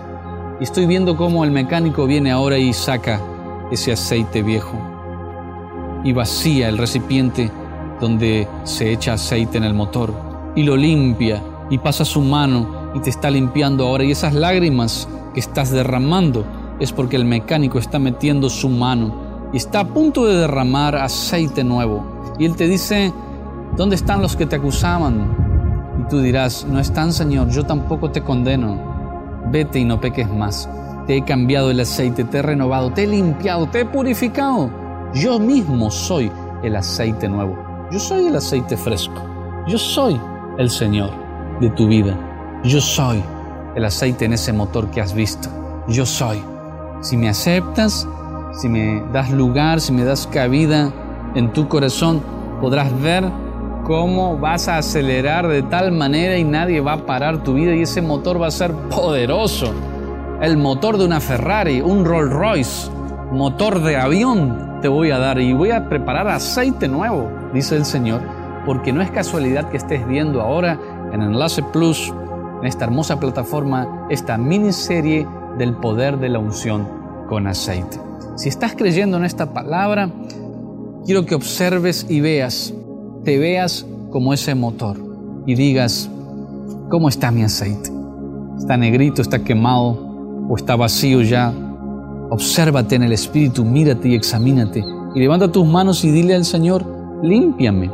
Y 0.60 0.64
estoy 0.64 0.86
viendo 0.86 1.16
cómo 1.16 1.44
el 1.44 1.50
mecánico 1.50 2.06
viene 2.06 2.30
ahora 2.30 2.58
y 2.58 2.72
saca 2.72 3.20
ese 3.70 3.92
aceite 3.92 4.42
viejo 4.42 4.76
y 6.04 6.12
vacía 6.12 6.68
el 6.68 6.78
recipiente 6.78 7.50
donde 8.00 8.48
se 8.64 8.92
echa 8.92 9.14
aceite 9.14 9.58
en 9.58 9.64
el 9.64 9.74
motor 9.74 10.12
y 10.54 10.62
lo 10.64 10.76
limpia 10.76 11.42
y 11.70 11.78
pasa 11.78 12.04
su 12.04 12.20
mano 12.20 12.90
y 12.94 13.00
te 13.00 13.10
está 13.10 13.30
limpiando 13.30 13.86
ahora 13.86 14.04
y 14.04 14.10
esas 14.10 14.34
lágrimas 14.34 15.08
que 15.32 15.40
estás 15.40 15.70
derramando 15.70 16.44
es 16.80 16.92
porque 16.92 17.16
el 17.16 17.24
mecánico 17.24 17.78
está 17.78 17.98
metiendo 17.98 18.50
su 18.50 18.68
mano 18.68 19.21
y 19.52 19.56
está 19.56 19.80
a 19.80 19.84
punto 19.84 20.24
de 20.24 20.36
derramar 20.36 20.96
aceite 20.96 21.62
nuevo. 21.64 22.04
Y 22.38 22.46
Él 22.46 22.56
te 22.56 22.66
dice, 22.66 23.12
¿dónde 23.76 23.96
están 23.96 24.22
los 24.22 24.36
que 24.36 24.46
te 24.46 24.56
acusaban? 24.56 25.26
Y 26.00 26.08
tú 26.08 26.20
dirás, 26.20 26.66
no 26.68 26.80
están, 26.80 27.12
Señor, 27.12 27.50
yo 27.50 27.64
tampoco 27.64 28.10
te 28.10 28.22
condeno. 28.22 28.78
Vete 29.50 29.80
y 29.80 29.84
no 29.84 30.00
peques 30.00 30.30
más. 30.30 30.68
Te 31.06 31.18
he 31.18 31.24
cambiado 31.24 31.70
el 31.70 31.80
aceite, 31.80 32.24
te 32.24 32.38
he 32.38 32.42
renovado, 32.42 32.92
te 32.92 33.04
he 33.04 33.06
limpiado, 33.06 33.66
te 33.66 33.80
he 33.80 33.84
purificado. 33.84 34.70
Yo 35.14 35.38
mismo 35.38 35.90
soy 35.90 36.30
el 36.62 36.76
aceite 36.76 37.28
nuevo. 37.28 37.56
Yo 37.90 37.98
soy 37.98 38.26
el 38.26 38.36
aceite 38.36 38.76
fresco. 38.76 39.20
Yo 39.66 39.76
soy 39.76 40.18
el 40.58 40.70
Señor 40.70 41.10
de 41.60 41.68
tu 41.70 41.86
vida. 41.86 42.16
Yo 42.64 42.80
soy 42.80 43.22
el 43.74 43.84
aceite 43.84 44.24
en 44.24 44.32
ese 44.32 44.52
motor 44.52 44.90
que 44.90 45.00
has 45.00 45.12
visto. 45.12 45.48
Yo 45.88 46.06
soy. 46.06 46.42
Si 47.00 47.16
me 47.16 47.28
aceptas, 47.28 48.08
si 48.52 48.68
me 48.68 49.02
das 49.12 49.30
lugar, 49.30 49.80
si 49.80 49.92
me 49.92 50.04
das 50.04 50.26
cabida 50.26 50.92
en 51.34 51.52
tu 51.52 51.68
corazón, 51.68 52.22
podrás 52.60 53.00
ver 53.00 53.24
cómo 53.84 54.38
vas 54.38 54.68
a 54.68 54.78
acelerar 54.78 55.48
de 55.48 55.62
tal 55.62 55.92
manera 55.92 56.36
y 56.38 56.44
nadie 56.44 56.80
va 56.80 56.92
a 56.92 57.06
parar 57.06 57.42
tu 57.42 57.54
vida 57.54 57.74
y 57.74 57.82
ese 57.82 58.02
motor 58.02 58.40
va 58.40 58.48
a 58.48 58.50
ser 58.50 58.72
poderoso. 58.90 59.72
El 60.40 60.56
motor 60.56 60.98
de 60.98 61.04
una 61.04 61.20
Ferrari, 61.20 61.80
un 61.80 62.04
Rolls 62.04 62.32
Royce, 62.32 62.90
motor 63.32 63.80
de 63.80 63.96
avión 63.96 64.80
te 64.82 64.88
voy 64.88 65.10
a 65.10 65.18
dar 65.18 65.40
y 65.40 65.52
voy 65.52 65.70
a 65.70 65.88
preparar 65.88 66.28
aceite 66.28 66.88
nuevo, 66.88 67.30
dice 67.54 67.76
el 67.76 67.84
Señor, 67.84 68.20
porque 68.66 68.92
no 68.92 69.00
es 69.00 69.10
casualidad 69.10 69.70
que 69.70 69.76
estés 69.76 70.06
viendo 70.06 70.40
ahora 70.40 70.78
en 71.12 71.22
Enlace 71.22 71.62
Plus, 71.62 72.12
en 72.60 72.66
esta 72.66 72.84
hermosa 72.84 73.18
plataforma, 73.18 74.06
esta 74.10 74.36
miniserie 74.36 75.26
del 75.56 75.74
poder 75.74 76.18
de 76.18 76.28
la 76.28 76.40
unción 76.40 76.88
con 77.28 77.46
aceite. 77.46 78.11
Si 78.34 78.48
estás 78.48 78.74
creyendo 78.74 79.18
en 79.18 79.24
esta 79.24 79.52
palabra, 79.52 80.10
quiero 81.04 81.26
que 81.26 81.34
observes 81.34 82.06
y 82.08 82.20
veas, 82.20 82.72
te 83.24 83.38
veas 83.38 83.86
como 84.10 84.32
ese 84.32 84.54
motor 84.54 84.96
y 85.46 85.54
digas, 85.54 86.08
¿cómo 86.88 87.10
está 87.10 87.30
mi 87.30 87.42
aceite? 87.42 87.90
¿Está 88.56 88.76
negrito, 88.78 89.20
está 89.20 89.40
quemado 89.40 90.46
o 90.48 90.56
está 90.56 90.76
vacío 90.76 91.20
ya? 91.20 91.52
Obsérvate 92.30 92.94
en 92.94 93.02
el 93.02 93.12
Espíritu, 93.12 93.64
mírate 93.64 94.08
y 94.08 94.14
examínate 94.14 94.82
y 95.14 95.20
levanta 95.20 95.52
tus 95.52 95.66
manos 95.66 96.02
y 96.04 96.10
dile 96.10 96.34
al 96.34 96.46
Señor, 96.46 96.84
límpiame, 97.22 97.90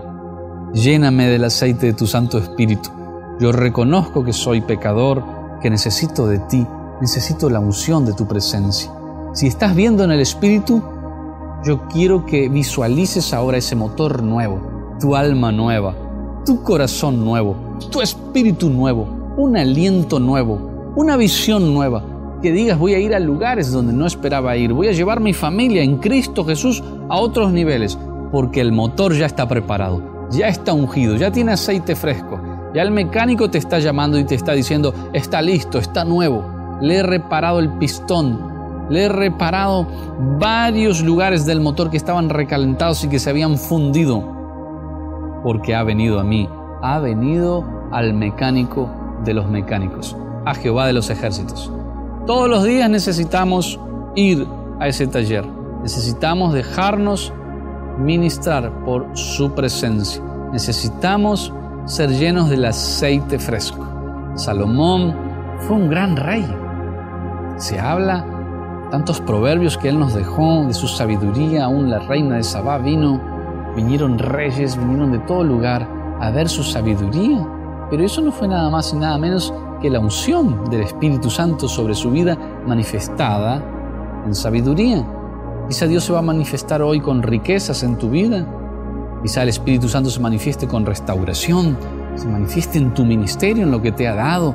lléname 0.73 1.26
del 1.26 1.45
aceite 1.45 1.87
de 1.87 1.92
tu 1.95 2.07
Santo 2.07 2.38
Espíritu. 2.38 2.90
Yo 3.40 3.50
reconozco 3.50 4.25
que 4.25 4.33
soy 4.33 4.61
pecador, 4.61 5.25
que 5.61 5.68
necesito 5.68 6.28
de 6.28 6.38
ti, 6.38 6.64
necesito 7.00 7.50
la 7.50 7.59
unción 7.59 8.07
de 8.07 8.12
tu 8.12 8.28
presencia. 8.28 8.92
Si 9.35 9.47
estás 9.47 9.75
viendo 9.76 10.04
en 10.04 10.11
el 10.11 10.20
Espíritu, 10.20 10.82
yo 11.64 11.87
quiero 11.88 12.25
que 12.25 12.49
visualices 12.49 13.35
ahora 13.35 13.58
ese 13.58 13.76
motor 13.76 14.23
nuevo, 14.23 14.97
tu 14.99 15.14
alma 15.14 15.52
nueva, 15.52 15.94
tu 16.47 16.62
corazón 16.62 17.25
nuevo, 17.25 17.56
tu 17.90 18.00
espíritu 18.00 18.70
nuevo, 18.70 19.35
un 19.37 19.56
aliento 19.56 20.18
nuevo, 20.18 20.92
una 20.97 21.16
visión 21.16 21.75
nueva. 21.75 22.02
Que 22.40 22.52
digas, 22.52 22.78
voy 22.78 22.94
a 22.94 23.00
ir 23.00 23.14
a 23.14 23.18
lugares 23.18 23.73
donde 23.73 23.92
no 23.92 24.06
esperaba 24.06 24.56
ir, 24.56 24.73
voy 24.73 24.88
a 24.88 24.92
llevar 24.92 25.20
mi 25.20 25.35
familia 25.35 25.82
en 25.82 25.99
Cristo 25.99 26.44
Jesús 26.44 26.82
a 27.08 27.18
otros 27.18 27.52
niveles, 27.52 27.99
porque 28.30 28.61
el 28.61 28.73
motor 28.73 29.12
ya 29.14 29.26
está 29.26 29.47
preparado, 29.47 30.28
ya 30.30 30.49
está 30.49 30.73
ungido, 30.73 31.16
ya 31.16 31.32
tiene 31.32 31.52
aceite 31.52 31.97
fresco, 31.97 32.40
ya 32.75 32.82
el 32.82 32.92
mecánico 32.92 33.50
te 33.50 33.58
está 33.58 33.80
llamando 33.80 34.18
y 34.18 34.25
te 34.25 34.37
está 34.37 34.52
diciendo, 34.52 34.94
está 35.12 35.42
listo, 35.42 35.78
está 35.78 36.04
nuevo, 36.04 36.44
le 36.80 36.97
he 36.97 37.02
reparado 37.02 37.58
el 37.58 37.70
pistón, 37.78 38.57
le 38.88 39.04
he 39.04 39.09
reparado 39.09 39.87
varios 40.38 41.02
lugares 41.02 41.45
del 41.47 41.61
motor 41.61 41.90
que 41.90 41.97
estaban 41.97 42.28
recalentados 42.28 43.04
y 43.04 43.09
que 43.09 43.18
se 43.18 43.30
habían 43.30 43.59
fundido. 43.59 44.23
Porque 45.42 45.75
ha 45.75 45.83
venido 45.83 46.18
a 46.21 46.25
mí, 46.25 46.49
ha 46.83 46.99
venido 46.99 47.64
al 47.92 48.14
mecánico 48.14 48.90
de 49.25 49.35
los 49.35 49.49
mecánicos, 49.49 50.16
a 50.45 50.54
Jehová 50.54 50.87
de 50.87 50.92
los 50.92 51.11
ejércitos. 51.11 51.73
Todos 52.26 52.49
los 52.49 52.64
días 52.64 52.90
necesitamos 52.90 53.80
ir 54.14 54.47
a 54.80 54.88
ese 54.88 55.07
taller. 55.07 55.47
Necesitamos 55.83 56.52
dejarnos 56.52 57.33
ministrar 57.99 58.85
por 58.85 59.16
su 59.16 59.52
presencia. 59.52 60.23
Necesitamos 60.52 61.52
ser 61.87 62.11
llenos 62.11 62.50
del 62.50 62.64
aceite 62.64 63.38
fresco. 63.38 63.87
Salomón 64.35 65.16
fue 65.61 65.76
un 65.76 65.88
gran 65.88 66.16
rey. 66.16 66.47
Se 67.57 67.80
habla 67.80 68.38
tantos 68.90 69.21
proverbios 69.21 69.76
que 69.76 69.88
él 69.88 69.99
nos 69.99 70.14
dejó 70.14 70.64
de 70.66 70.75
su 70.75 70.88
sabiduría, 70.88 71.64
aún 71.64 71.90
la 71.90 71.99
reina 71.99 72.37
de 72.37 72.42
Sabá 72.42 72.78
vino, 72.78 73.21
vinieron 73.76 74.18
reyes, 74.18 74.76
vinieron 74.76 75.12
de 75.12 75.18
todo 75.21 75.45
lugar 75.45 75.88
a 76.21 76.30
ver 76.30 76.49
su 76.49 76.62
sabiduría, 76.62 77.47
pero 77.90 78.04
eso 78.04 78.21
no 78.21 78.33
fue 78.33 78.49
nada 78.49 78.68
más 78.71 78.92
y 78.92 78.97
nada 78.97 79.18
menos 79.18 79.52
que 79.80 79.90
la 79.90 80.00
unción 80.00 80.68
del 80.71 80.83
Espíritu 80.83 81.30
Santo 81.30 81.68
sobre 81.68 81.95
su 81.95 82.11
vida 82.11 82.37
manifestada 82.66 83.62
en 84.26 84.35
sabiduría. 84.35 85.07
Quizá 85.68 85.87
Dios 85.87 86.04
se 86.04 86.12
va 86.12 86.21
a 86.21 86.23
manifestar 86.23 86.83
hoy 86.83 87.00
con 87.00 87.23
riquezas 87.23 87.83
en 87.83 87.97
tu 87.97 88.11
vida. 88.11 88.47
Quizá 89.23 89.42
el 89.42 89.50
Espíritu 89.50 89.88
Santo 89.88 90.11
se 90.11 90.21
manifieste 90.21 90.66
con 90.66 90.87
restauración, 90.87 91.76
se 92.14 92.26
manifieste 92.26 92.78
en 92.78 92.95
tu 92.95 93.04
ministerio, 93.04 93.64
en 93.64 93.71
lo 93.71 93.83
que 93.83 93.92
te 93.92 94.09
ha 94.09 94.14
dado. 94.14 94.54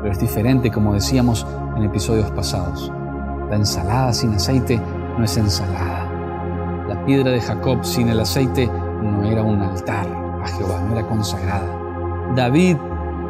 Pero 0.00 0.12
es 0.12 0.20
diferente, 0.20 0.70
como 0.70 0.94
decíamos 0.94 1.46
en 1.76 1.84
episodios 1.84 2.30
pasados. 2.30 2.92
La 3.52 3.58
ensalada 3.58 4.14
sin 4.14 4.32
aceite 4.32 4.80
no 5.18 5.24
es 5.26 5.36
ensalada. 5.36 6.08
La 6.88 7.04
piedra 7.04 7.32
de 7.32 7.38
Jacob 7.38 7.84
sin 7.84 8.08
el 8.08 8.18
aceite 8.20 8.66
no 9.02 9.24
era 9.24 9.42
un 9.42 9.60
altar 9.60 10.06
a 10.42 10.48
Jehová, 10.48 10.80
no 10.80 10.96
era 10.96 11.06
consagrada. 11.06 12.32
David 12.34 12.78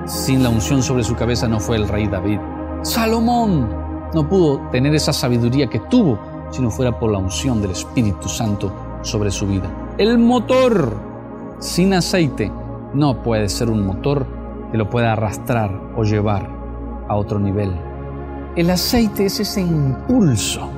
sin 0.06 0.44
la 0.44 0.48
unción 0.48 0.80
sobre 0.80 1.02
su 1.02 1.16
cabeza 1.16 1.48
no 1.48 1.58
fue 1.58 1.74
el 1.74 1.88
rey 1.88 2.06
David. 2.06 2.38
Salomón 2.82 3.68
no 4.14 4.28
pudo 4.28 4.60
tener 4.70 4.94
esa 4.94 5.12
sabiduría 5.12 5.66
que 5.66 5.80
tuvo 5.80 6.20
si 6.52 6.62
no 6.62 6.70
fuera 6.70 6.96
por 6.96 7.10
la 7.10 7.18
unción 7.18 7.60
del 7.60 7.72
Espíritu 7.72 8.28
Santo 8.28 8.72
sobre 9.02 9.32
su 9.32 9.48
vida. 9.48 9.68
El 9.98 10.18
motor 10.18 10.98
sin 11.58 11.94
aceite 11.94 12.52
no 12.94 13.24
puede 13.24 13.48
ser 13.48 13.68
un 13.68 13.84
motor 13.84 14.24
que 14.70 14.78
lo 14.78 14.88
pueda 14.88 15.14
arrastrar 15.14 15.72
o 15.96 16.04
llevar 16.04 16.48
a 17.08 17.16
otro 17.16 17.40
nivel. 17.40 17.72
El 18.54 18.68
aceite 18.71 19.26
es 19.26 19.40
ese 19.40 19.62
impulso, 19.62 20.68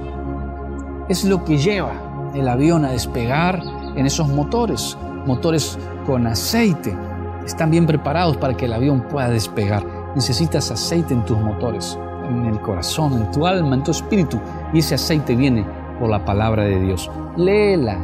es 1.09 1.25
lo 1.25 1.45
que 1.45 1.59
lleva 1.59 2.31
el 2.35 2.49
avión 2.49 2.85
a 2.85 2.93
despegar 2.93 3.61
en 3.97 4.07
esos 4.07 4.29
motores, 4.29 4.97
motores 5.27 5.77
con 6.07 6.27
aceite 6.27 6.97
están 7.45 7.71
bien 7.71 7.85
preparados 7.85 8.37
para 8.37 8.57
que 8.57 8.65
el 8.65 8.73
avión 8.73 9.03
pueda 9.03 9.29
despegar. 9.29 9.85
Necesitas 10.15 10.71
aceite 10.71 11.15
en 11.15 11.25
tus 11.25 11.39
motores, 11.39 11.99
en 12.29 12.47
el 12.47 12.61
corazón, 12.61 13.13
en 13.15 13.31
tu 13.33 13.47
alma, 13.47 13.75
en 13.75 13.83
tu 13.83 13.91
espíritu. 13.91 14.39
Y 14.73 14.79
ese 14.79 14.95
aceite 14.95 15.37
viene 15.37 15.67
por 15.99 16.09
la 16.09 16.25
palabra 16.25 16.65
de 16.65 16.81
Dios. 16.81 17.11
Léela, 17.37 17.99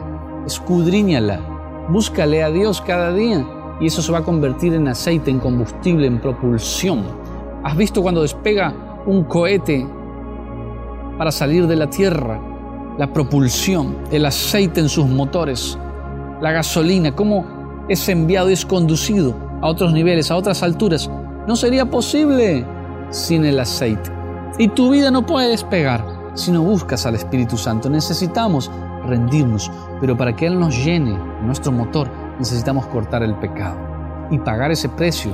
escudriñala, 0.47 1.41
búscale 1.89 2.43
a 2.43 2.51
Dios 2.51 2.83
cada 2.83 3.13
día. 3.13 3.47
Y 3.81 3.87
eso 3.87 4.03
se 4.03 4.13
va 4.13 4.19
a 4.19 4.25
convertir 4.25 4.75
en 4.75 4.89
aceite, 4.89 5.31
en 5.31 5.39
combustible, 5.39 6.07
en 6.07 6.21
propulsión. 6.21 7.05
¿Has 7.65 7.77
visto 7.77 8.03
cuando 8.03 8.23
despega 8.23 8.75
un 9.07 9.25
cohete 9.25 9.87
para 11.19 11.31
salir 11.31 11.67
de 11.67 11.77
la 11.77 11.89
Tierra? 11.89 12.41
La 12.99 13.13
propulsión, 13.13 13.97
el 14.11 14.27
aceite 14.27 14.81
en 14.81 14.89
sus 14.89 15.07
motores, 15.07 15.79
la 16.41 16.53
gasolina, 16.53 17.15
cómo 17.15 17.85
es 17.89 18.09
enviado 18.09 18.51
y 18.51 18.55
es 18.55 18.65
conducido 18.65 19.35
a 19.63 19.69
otros 19.69 19.93
niveles, 19.93 20.31
a 20.31 20.37
otras 20.37 20.63
alturas. 20.63 21.11
No 21.47 21.57
sería 21.57 21.87
posible 21.87 22.65
sin 23.11 23.45
el 23.45 23.59
aceite. 23.59 24.11
Y 24.59 24.69
tu 24.69 24.91
vida 24.91 25.11
no 25.11 25.25
puede 25.25 25.49
despegar 25.49 26.05
si 26.35 26.53
no 26.53 26.63
buscas 26.63 27.07
al 27.07 27.15
Espíritu 27.15 27.57
Santo. 27.57 27.89
Necesitamos 27.91 28.71
rendirnos, 29.07 29.71
pero 30.01 30.17
para 30.17 30.35
que 30.35 30.47
Él 30.47 30.59
nos 30.59 30.85
llene 30.85 31.19
nuestro 31.43 31.73
motor, 31.73 32.09
necesitamos 32.39 32.87
cortar 32.87 33.23
el 33.23 33.35
pecado 33.37 33.77
y 34.31 34.39
pagar 34.39 34.71
ese 34.71 34.89
precio. 34.89 35.33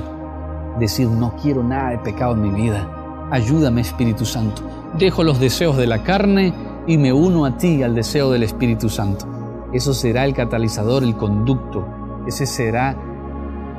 Decir, 0.79 1.07
no 1.07 1.35
quiero 1.41 1.63
nada 1.63 1.91
de 1.91 1.97
pecado 1.99 2.33
en 2.33 2.41
mi 2.41 2.49
vida. 2.49 2.96
Ayúdame, 3.31 3.81
Espíritu 3.81 4.25
Santo. 4.25 4.61
Dejo 4.97 5.23
los 5.23 5.39
deseos 5.39 5.77
de 5.77 5.87
la 5.87 6.03
carne 6.03 6.53
y 6.87 6.97
me 6.97 7.11
uno 7.11 7.45
a 7.45 7.57
ti, 7.57 7.83
al 7.83 7.95
deseo 7.95 8.31
del 8.31 8.43
Espíritu 8.43 8.89
Santo. 8.89 9.25
Eso 9.73 9.93
será 9.93 10.25
el 10.25 10.33
catalizador, 10.33 11.03
el 11.03 11.15
conducto 11.15 11.85
ese 12.27 12.45
será 12.45 12.95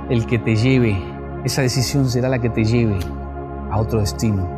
el 0.08 0.26
que 0.26 0.38
te 0.38 0.56
lleve, 0.56 0.96
esa 1.44 1.60
decisión 1.60 2.08
será 2.08 2.30
la 2.30 2.38
que 2.38 2.48
te 2.48 2.64
lleve 2.64 2.98
a 3.70 3.78
otro 3.78 4.00
destino, 4.00 4.48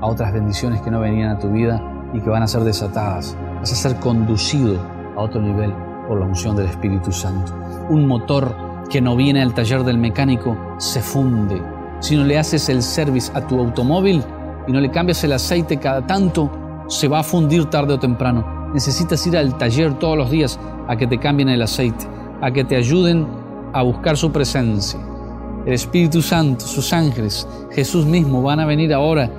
a 0.00 0.06
otras 0.06 0.32
bendiciones 0.32 0.82
que 0.82 0.90
no 0.90 1.00
venían 1.00 1.30
a 1.30 1.38
tu 1.38 1.48
vida 1.48 1.82
y 2.12 2.20
que 2.20 2.28
van 2.28 2.42
a 2.42 2.46
ser 2.46 2.64
desatadas. 2.64 3.36
Vas 3.58 3.72
a 3.72 3.76
ser 3.76 3.96
conducido 3.96 4.78
a 5.16 5.22
otro 5.22 5.40
nivel 5.40 5.72
por 6.06 6.20
la 6.20 6.26
unción 6.26 6.54
del 6.54 6.66
Espíritu 6.66 7.12
Santo. 7.12 7.54
Un 7.88 8.06
motor 8.06 8.54
que 8.90 9.00
no 9.00 9.16
viene 9.16 9.40
al 9.40 9.54
taller 9.54 9.84
del 9.84 9.96
mecánico 9.96 10.56
se 10.76 11.00
funde. 11.00 11.62
Si 12.00 12.16
no 12.16 12.24
le 12.24 12.38
haces 12.38 12.68
el 12.68 12.82
service 12.82 13.30
a 13.34 13.46
tu 13.46 13.58
automóvil 13.58 14.22
y 14.66 14.72
no 14.72 14.80
le 14.80 14.90
cambias 14.90 15.22
el 15.24 15.32
aceite 15.32 15.78
cada 15.78 16.06
tanto, 16.06 16.50
se 16.88 17.08
va 17.08 17.20
a 17.20 17.22
fundir 17.22 17.66
tarde 17.66 17.94
o 17.94 17.98
temprano. 17.98 18.70
Necesitas 18.74 19.26
ir 19.26 19.36
al 19.36 19.56
taller 19.58 19.98
todos 19.98 20.16
los 20.16 20.30
días 20.30 20.58
a 20.88 20.96
que 20.96 21.06
te 21.06 21.18
cambien 21.18 21.48
el 21.48 21.62
aceite 21.62 22.20
a 22.40 22.50
que 22.50 22.64
te 22.64 22.76
ayuden 22.76 23.26
a 23.72 23.82
buscar 23.82 24.16
su 24.16 24.32
presencia. 24.32 24.98
El 25.66 25.74
Espíritu 25.74 26.22
Santo, 26.22 26.66
sus 26.66 26.92
ángeles, 26.92 27.46
Jesús 27.70 28.06
mismo 28.06 28.42
van 28.42 28.60
a 28.60 28.66
venir 28.66 28.92
ahora 28.94 29.30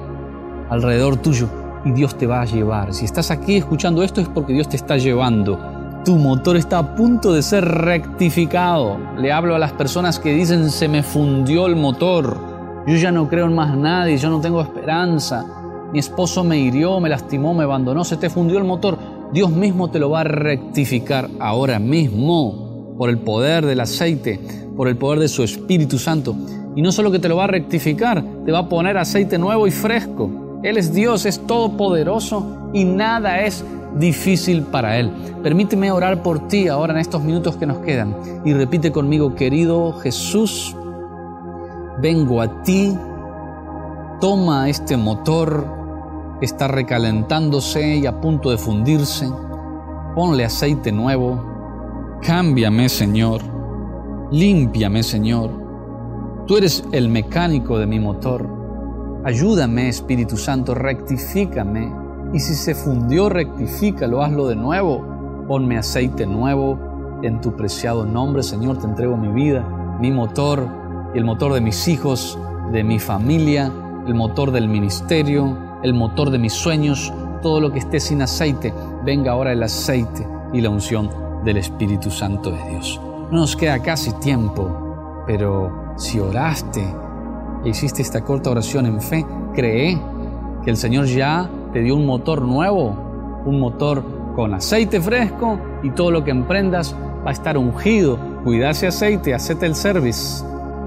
alrededor 0.70 1.18
tuyo 1.18 1.50
y 1.84 1.92
Dios 1.92 2.16
te 2.18 2.28
va 2.28 2.42
a 2.42 2.46
llevar. 2.46 2.94
Si 2.94 3.06
estás 3.06 3.32
aquí 3.32 3.58
escuchando 3.58 4.04
esto 4.04 4.22
es 4.22 4.30
porque 4.30 4.54
Dios 4.54 4.70
te 4.70 4.78
está 4.78 4.98
llevando. 4.98 5.60
Tu 6.06 6.16
motor 6.16 6.58
está 6.58 6.80
a 6.80 6.96
punto 6.96 7.34
de 7.34 7.42
ser 7.42 7.66
rectificado. 7.66 8.98
Le 9.18 9.32
hablo 9.32 9.56
a 9.56 9.60
las 9.60 9.72
personas 9.74 10.20
que 10.20 10.34
dicen 10.34 10.70
se 10.70 10.88
me 10.88 11.04
fundió 11.04 11.68
el 11.68 11.76
motor. 11.76 12.51
Yo 12.88 12.96
ya 12.96 13.12
no 13.12 13.30
creo 13.30 13.46
en 13.46 13.54
más 13.54 13.78
nadie, 13.78 14.18
yo 14.18 14.30
no 14.30 14.42
tengo 14.42 14.62
esperanza. 14.62 15.46
Mi 15.94 16.00
esposo 16.00 16.44
me 16.44 16.58
hirió, 16.58 17.00
me 17.00 17.10
lastimó, 17.10 17.54
me 17.54 17.64
abandonó, 17.64 18.04
se 18.04 18.18
te 18.18 18.30
fundió 18.30 18.58
el 18.58 18.64
motor. 18.64 18.98
Dios 19.34 19.52
mismo 19.52 19.90
te 19.92 20.00
lo 20.00 20.10
va 20.10 20.22
a 20.22 20.24
rectificar 20.24 21.30
ahora 21.40 21.80
mismo 21.80 22.96
por 22.98 23.10
el 23.10 23.20
poder 23.20 23.66
del 23.66 23.80
aceite, 23.82 24.40
por 24.76 24.88
el 24.88 24.98
poder 24.98 25.20
de 25.20 25.28
su 25.28 25.44
Espíritu 25.44 26.00
Santo. 26.00 26.36
Y 26.76 26.82
no 26.82 26.92
solo 26.92 27.12
que 27.12 27.20
te 27.20 27.30
lo 27.30 27.36
va 27.38 27.44
a 27.44 27.48
rectificar, 27.48 28.24
te 28.46 28.52
va 28.52 28.60
a 28.60 28.70
poner 28.70 28.98
aceite 28.98 29.38
nuevo 29.38 29.68
y 29.68 29.72
fresco. 29.72 30.60
Él 30.64 30.78
es 30.78 30.94
Dios, 30.94 31.26
es 31.26 31.40
todopoderoso 31.46 32.70
y 32.74 32.84
nada 32.86 33.42
es 33.42 33.64
difícil 33.98 34.64
para 34.64 34.98
Él. 34.98 35.12
Permíteme 35.44 35.92
orar 35.92 36.24
por 36.24 36.48
ti 36.48 36.68
ahora 36.68 36.94
en 36.94 37.00
estos 37.00 37.24
minutos 37.24 37.58
que 37.58 37.66
nos 37.66 37.80
quedan 37.80 38.16
y 38.46 38.54
repite 38.54 38.92
conmigo, 38.92 39.36
querido 39.36 39.94
Jesús, 39.94 40.76
vengo 42.02 42.42
a 42.42 42.64
ti, 42.64 42.98
toma 44.20 44.70
este 44.70 44.98
motor 44.98 45.80
está 46.42 46.68
recalentándose 46.68 47.98
y 47.98 48.08
a 48.08 48.20
punto 48.20 48.50
de 48.50 48.58
fundirse, 48.58 49.30
ponle 50.16 50.44
aceite 50.44 50.92
nuevo, 50.92 51.52
Cámbiame, 52.22 52.88
Señor. 52.88 53.42
Límpiame, 54.30 55.02
Señor. 55.02 55.50
Tú 56.46 56.56
eres 56.56 56.84
el 56.92 57.10
mecánico 57.10 57.80
de 57.80 57.88
mi 57.88 58.00
motor. 58.00 58.48
Ayúdame, 59.24 59.90
Espíritu 59.90 60.38
Santo, 60.38 60.76
rectifícame. 60.76 61.92
Y 62.32 62.40
si 62.40 62.54
se 62.54 62.76
fundió, 62.76 63.28
rectifícalo, 63.28 64.22
hazlo 64.22 64.48
de 64.48 64.56
nuevo. 64.56 65.04
Ponme 65.48 65.80
aceite 65.80 66.28
nuevo. 66.28 66.78
En 67.24 67.42
tu 67.42 67.56
preciado 67.56 68.06
nombre, 68.06 68.44
Señor, 68.44 68.78
te 68.78 68.86
entrego 68.86 69.18
mi 69.18 69.30
vida, 69.30 69.98
mi 70.00 70.12
motor, 70.12 70.68
el 71.14 71.24
motor 71.26 71.54
de 71.54 71.62
mis 71.62 71.88
hijos, 71.88 72.38
de 72.72 72.84
mi 72.84 73.00
familia, 73.00 73.72
el 74.08 74.16
motor 74.16 74.52
del 74.52 74.68
ministerio, 74.68 75.58
el 75.84 75.94
motor 75.94 76.30
de 76.30 76.40
mis 76.40 76.54
sueños, 76.54 77.14
todo 77.42 77.60
lo 77.60 77.72
que 77.72 77.80
esté 77.80 78.00
sin 78.00 78.22
aceite. 78.22 78.74
Venga 79.04 79.32
ahora 79.32 79.52
el 79.52 79.64
aceite 79.64 80.28
y 80.54 80.62
la 80.62 80.70
unción 80.70 81.10
del 81.44 81.58
Espíritu 81.58 82.10
Santo 82.10 82.52
de 82.52 82.70
Dios. 82.70 83.00
No 83.32 83.40
nos 83.40 83.56
queda 83.56 83.82
casi 83.82 84.12
tiempo, 84.20 85.24
pero 85.26 85.94
si 85.98 86.20
oraste 86.20 86.84
e 87.64 87.70
hiciste 87.70 88.02
esta 88.02 88.22
corta 88.22 88.50
oración 88.50 88.86
en 88.86 89.02
fe, 89.02 89.26
cree 89.54 90.00
que 90.64 90.70
el 90.70 90.78
Señor 90.78 91.06
ya 91.06 91.50
te 91.74 91.82
dio 91.82 91.96
un 91.96 92.06
motor 92.06 92.42
nuevo, 92.42 92.96
un 93.46 93.60
motor 93.60 94.04
con 94.36 94.54
aceite 94.54 95.02
fresco 95.02 95.60
y 95.84 95.92
todo 95.92 96.12
lo 96.12 96.24
que 96.24 96.32
emprendas 96.32 96.96
va 97.26 97.30
a 97.30 97.34
estar 97.34 97.58
ungido. 97.58 98.18
Cuida 98.44 98.72
ese 98.72 98.88
aceite, 98.88 99.34
hacete 99.34 99.66
el 99.66 99.76
service. 99.76 100.44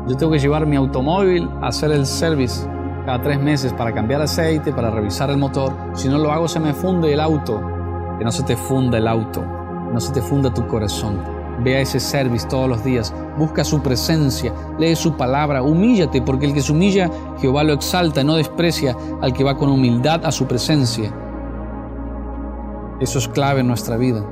Yo 0.07 0.17
tengo 0.17 0.33
que 0.33 0.39
llevar 0.39 0.67
mi 0.67 0.77
automóvil 0.77 1.49
a 1.63 1.69
hacer 1.69 1.91
el 1.93 2.07
service 2.07 2.69
cada 3.07 3.21
tres 3.23 3.41
meses 3.41 3.73
para 3.73 3.93
cambiar 3.93 4.23
aceite, 4.23 4.73
para 4.73 4.91
revisar 4.91 5.31
el 5.31 5.37
motor. 5.37 5.73
Si 5.95 6.09
no 6.09 6.19
lo 6.19 6.33
hago 6.33 6.49
se 6.49 6.61
me 6.61 6.73
funde 6.73 7.13
el 7.13 7.21
auto. 7.21 7.61
Que 8.19 8.25
no 8.25 8.31
se 8.33 8.43
te 8.43 8.57
funda 8.57 8.99
el 8.99 9.09
auto 9.09 9.43
no 9.95 10.01
se 10.01 10.13
te 10.13 10.21
funda 10.21 10.53
tu 10.53 10.67
corazón. 10.67 11.21
Ve 11.63 11.77
a 11.77 11.81
ese 11.81 12.01
service 12.01 12.49
todos 12.49 12.69
los 12.69 12.83
días, 12.85 13.15
busca 13.39 13.63
su 13.63 13.81
presencia, 13.81 14.53
lee 14.77 14.97
su 14.97 15.17
palabra, 15.17 15.63
humíllate, 15.63 16.21
porque 16.21 16.47
el 16.47 16.53
que 16.53 16.61
se 16.61 16.73
humilla, 16.73 17.09
Jehová 17.39 17.63
lo 17.63 17.75
exalta, 17.75 18.25
no 18.25 18.35
desprecia 18.35 18.97
al 19.23 19.33
que 19.33 19.45
va 19.45 19.57
con 19.57 19.71
humildad 19.71 20.27
a 20.27 20.33
su 20.33 20.47
presencia. 20.47 21.15
Eso 23.01 23.19
es 23.21 23.29
clave 23.29 23.61
en 23.61 23.69
nuestra 23.69 23.97
vida, 23.97 24.27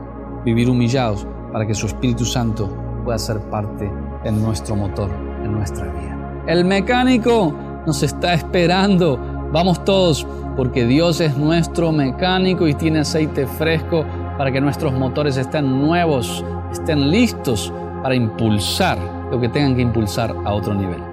vivir 0.44 0.68
humillados 0.68 1.28
para 1.52 1.64
que 1.64 1.74
su 1.74 1.86
Espíritu 1.86 2.24
Santo 2.24 2.68
pueda 3.04 3.18
ser 3.20 3.38
parte 3.48 3.88
de 4.24 4.32
nuestro 4.32 4.74
motor, 4.74 5.10
en 5.42 5.52
nuestra 5.52 5.84
vida. 5.84 6.44
El 6.46 6.64
mecánico 6.64 7.54
nos 7.86 8.02
está 8.02 8.34
esperando. 8.34 9.18
Vamos 9.52 9.84
todos, 9.84 10.26
porque 10.56 10.86
Dios 10.86 11.20
es 11.20 11.36
nuestro 11.36 11.92
mecánico 11.92 12.66
y 12.66 12.74
tiene 12.74 13.00
aceite 13.00 13.46
fresco 13.46 14.04
para 14.38 14.50
que 14.50 14.60
nuestros 14.60 14.92
motores 14.92 15.36
estén 15.36 15.80
nuevos, 15.80 16.44
estén 16.72 17.10
listos 17.10 17.72
para 18.02 18.14
impulsar 18.14 18.98
lo 19.30 19.40
que 19.40 19.48
tengan 19.48 19.76
que 19.76 19.82
impulsar 19.82 20.34
a 20.44 20.52
otro 20.52 20.74
nivel. 20.74 21.11